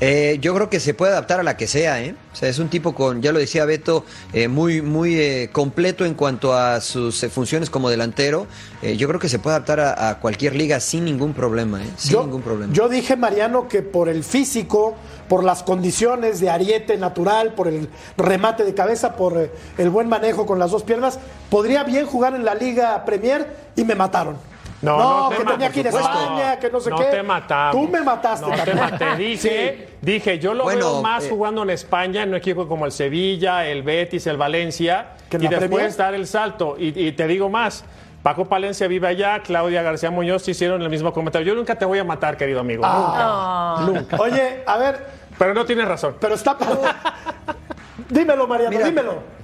[0.00, 2.14] Eh, yo creo que se puede adaptar a la que sea, ¿eh?
[2.32, 6.04] O sea, es un tipo con, ya lo decía Beto, eh, muy, muy eh, completo
[6.04, 8.46] en cuanto a sus eh, funciones como delantero.
[8.82, 11.88] Eh, yo creo que se puede adaptar a, a cualquier liga sin ningún problema, ¿eh?
[11.96, 12.74] Sin yo, ningún problema.
[12.74, 14.94] Yo dije, Mariano, que por el físico,
[15.30, 17.88] por las condiciones de ariete natural, por el
[18.18, 21.18] remate de cabeza, por el buen manejo con las dos piernas,
[21.48, 24.36] podría bien jugar en la Liga Premier y me mataron.
[24.82, 25.90] No, No, no te que tenía que ir a.
[25.90, 27.04] España, que no sé No qué.
[27.04, 27.72] te matamos.
[27.86, 29.16] Tú me mataste No te maté.
[29.16, 32.84] Dije, dije, yo lo Bueno, veo más eh, jugando en España, en un equipo como
[32.86, 36.76] el Sevilla, el Betis, el Valencia, ¿Que y después dar el salto.
[36.78, 37.84] Y, y te digo más.
[38.22, 41.46] Paco Palencia vive allá, Claudia García Muñoz hicieron el mismo comentario.
[41.46, 42.82] Yo nunca te voy a matar, querido amigo.
[42.84, 43.76] Ah.
[43.86, 44.00] Nunca.
[44.00, 44.16] Nunca.
[44.20, 45.06] Oye, a ver,
[45.38, 46.16] Pero no tienes razón.
[46.20, 46.56] pero está.
[48.10, 49.35] dímelo, Mariano, Mira, dímelo.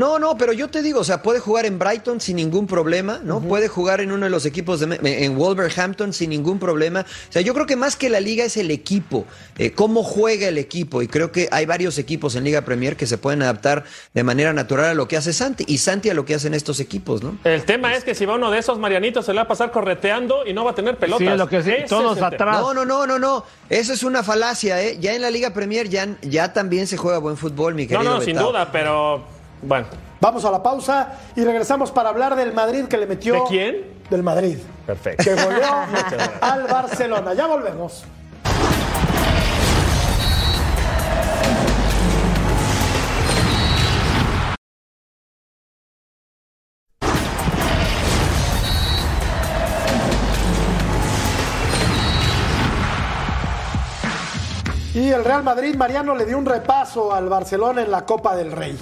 [0.00, 3.20] No, no, pero yo te digo, o sea, puede jugar en Brighton sin ningún problema,
[3.22, 3.42] ¿no?
[3.42, 7.00] Puede jugar en uno de los equipos de, en Wolverhampton sin ningún problema.
[7.00, 9.26] O sea, yo creo que más que la liga es el equipo,
[9.58, 11.02] eh, cómo juega el equipo.
[11.02, 13.84] Y creo que hay varios equipos en Liga Premier que se pueden adaptar
[14.14, 16.80] de manera natural a lo que hace Santi y Santi a lo que hacen estos
[16.80, 17.36] equipos, ¿no?
[17.44, 19.70] El tema es que si va uno de esos Marianitos se le va a pasar
[19.70, 21.26] correteando y no va a tener pelotas.
[21.26, 22.58] Sí, es lo que sí, todos es atrás.
[22.58, 23.44] No, no, no, no, no.
[23.68, 24.96] Eso es una falacia, ¿eh?
[24.98, 28.14] Ya en la Liga Premier ya, ya también se juega buen fútbol, mi No, querido
[28.14, 28.48] no, sin Betao.
[28.50, 29.86] duda, pero bueno.
[30.20, 33.34] Vamos a la pausa y regresamos para hablar del Madrid que le metió.
[33.34, 33.86] ¿De quién?
[34.10, 34.58] Del Madrid.
[34.86, 35.24] Perfecto.
[35.24, 35.66] Que goleó
[36.42, 37.32] al Barcelona.
[37.32, 38.04] Ya volvemos.
[54.92, 58.50] Y el Real Madrid, Mariano, le dio un repaso al Barcelona en la Copa del
[58.52, 58.76] Rey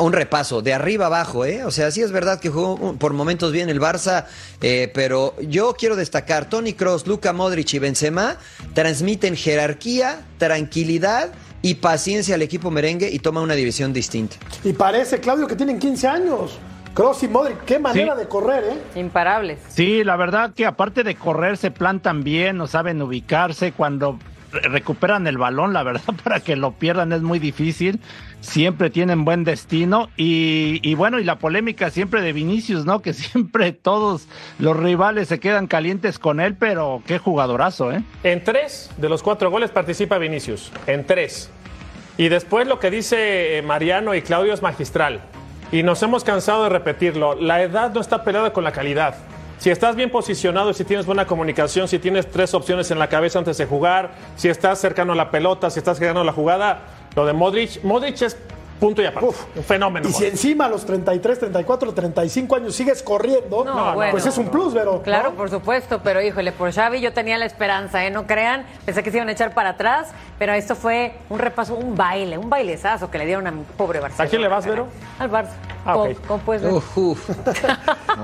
[0.00, 1.64] un repaso, de arriba abajo, ¿eh?
[1.64, 4.26] O sea, sí es verdad que jugó por momentos bien el Barça,
[4.60, 8.36] eh, pero yo quiero destacar, Tony Cross, Luka Modric y Benzema
[8.74, 11.30] transmiten jerarquía, tranquilidad
[11.62, 14.36] y paciencia al equipo merengue y toman una división distinta.
[14.64, 16.58] Y parece, Claudio, que tienen 15 años.
[16.94, 18.98] Cross y Modric, qué manera de correr, ¿eh?
[18.98, 19.58] Imparables.
[19.68, 24.18] Sí, la verdad que aparte de correr se plantan bien, no saben ubicarse cuando
[24.62, 28.00] recuperan el balón, la verdad, para que lo pierdan es muy difícil.
[28.40, 30.08] Siempre tienen buen destino.
[30.16, 33.02] Y, bueno, y la polémica siempre de Vinicius, ¿no?
[33.02, 34.28] Que siempre todos
[34.58, 38.02] los rivales se quedan calientes con él, pero qué jugadorazo, ¿eh?
[38.22, 40.72] En tres de los cuatro goles participa Vinicius.
[40.86, 41.50] En tres.
[42.18, 45.20] Y después lo que dice Mariano y Claudio es magistral.
[45.72, 47.34] Y nos hemos cansado de repetirlo.
[47.34, 49.16] La edad no está peleada con la calidad.
[49.58, 53.38] Si estás bien posicionado, si tienes buena comunicación, si tienes tres opciones en la cabeza
[53.38, 56.82] antes de jugar, si estás cercano a la pelota, si estás generando la jugada,
[57.14, 58.36] lo de Modric, Modric es
[58.76, 59.28] punto y aparte.
[59.56, 60.08] un fenómeno.
[60.08, 63.64] Y si encima a los 33, 34, 35 años sigues corriendo,
[64.10, 65.02] pues es un plus, pero.
[65.02, 68.10] Claro, por supuesto, pero híjole, por Xavi yo tenía la esperanza, ¿eh?
[68.10, 70.08] No crean, pensé que se iban a echar para atrás,
[70.38, 74.00] pero esto fue un repaso, un baile, un bailezazo que le dieron a mi pobre
[74.00, 74.20] Barça.
[74.20, 74.86] ¿A quién le vas, Vero?
[75.18, 75.54] Al Barça.
[75.86, 75.94] Ah,
[76.26, 76.72] ¿Cómo, puedes ver?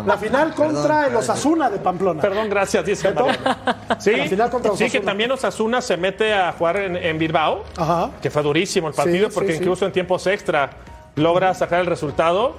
[0.04, 2.20] la final contra el Osasuna de Pamplona.
[2.20, 3.14] Perdón, gracias, dice
[4.00, 7.64] Sí, la final contra sí que también Osasuna se mete a jugar en, Bilbao,
[8.20, 10.70] que fue durísimo el partido, porque incluso en tiempos extra
[11.14, 12.56] logra sacar el resultado.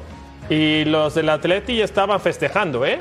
[0.49, 2.99] Y los del Atleti estaban festejando, ¿eh?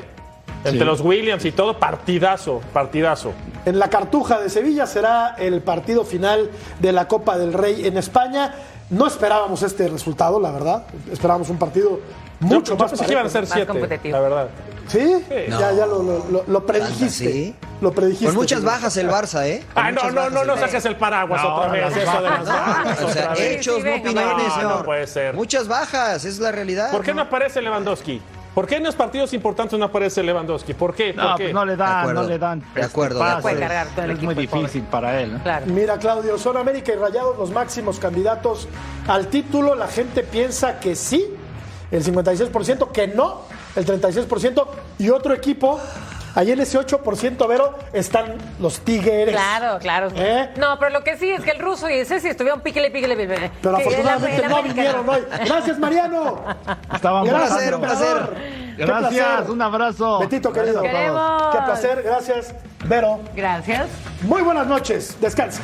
[0.63, 3.33] Entre los Williams y todo, partidazo, partidazo.
[3.65, 7.97] En la Cartuja de Sevilla será el partido final de la Copa del Rey en
[7.97, 8.55] España.
[8.89, 10.85] No esperábamos este resultado, la verdad.
[11.11, 11.99] Esperábamos un partido
[12.39, 12.91] mucho más.
[12.97, 13.73] Yo que iban a ser siete,
[14.09, 14.47] la verdad.
[14.87, 15.25] ¿Sí?
[15.49, 17.55] Ya, ya lo, lo, lo predijiste.
[17.81, 18.27] Lo predijiste.
[18.27, 19.63] Con muchas bajas el Barça, ¿eh?
[19.75, 21.97] ah, no, no, no, no saques el paraguas otra vez.
[21.97, 23.01] Eso de las bajas.
[23.01, 24.57] O sea, hechos, no opiniones.
[24.61, 25.35] No, puede ser.
[25.35, 26.91] Muchas bajas, es la realidad.
[26.91, 28.21] ¿Por qué no aparece Lewandowski?
[28.53, 30.75] ¿Por qué en los partidos importantes no aparece Lewandowski?
[30.75, 31.11] ¿Por qué?
[31.13, 32.63] no, Pues no le dan, no le dan.
[32.75, 33.59] De acuerdo, de acuerdo.
[33.59, 35.39] Cargar todo el es muy difícil para él.
[35.41, 35.65] Claro.
[35.67, 38.67] Mira, Claudio, son América y Rayados los máximos candidatos
[39.07, 39.73] al título.
[39.73, 41.25] La gente piensa que sí,
[41.89, 43.41] el 56%, que no,
[43.75, 44.67] el 36%,
[44.99, 45.79] y otro equipo
[46.35, 49.29] Ahí en ese 8%, Vero, están los tigres.
[49.29, 50.09] Claro, claro.
[50.15, 50.49] ¿Eh?
[50.57, 53.15] No, pero lo que sí es que el ruso y ese sí estuvieron píquele, píquele,
[53.15, 53.51] píquele.
[53.61, 55.21] Pero afortunadamente no vinieron hoy.
[55.45, 56.43] Gracias, Mariano.
[56.91, 58.17] Estábamos Gracias, placer, un placer.
[58.77, 60.19] Gracias, un abrazo.
[60.19, 60.81] Betito, querido.
[60.81, 61.51] Queremos.
[61.51, 62.55] Qué placer, gracias.
[62.85, 63.19] Vero.
[63.35, 63.87] Gracias.
[64.23, 65.15] Muy buenas noches.
[65.21, 65.61] Descansa.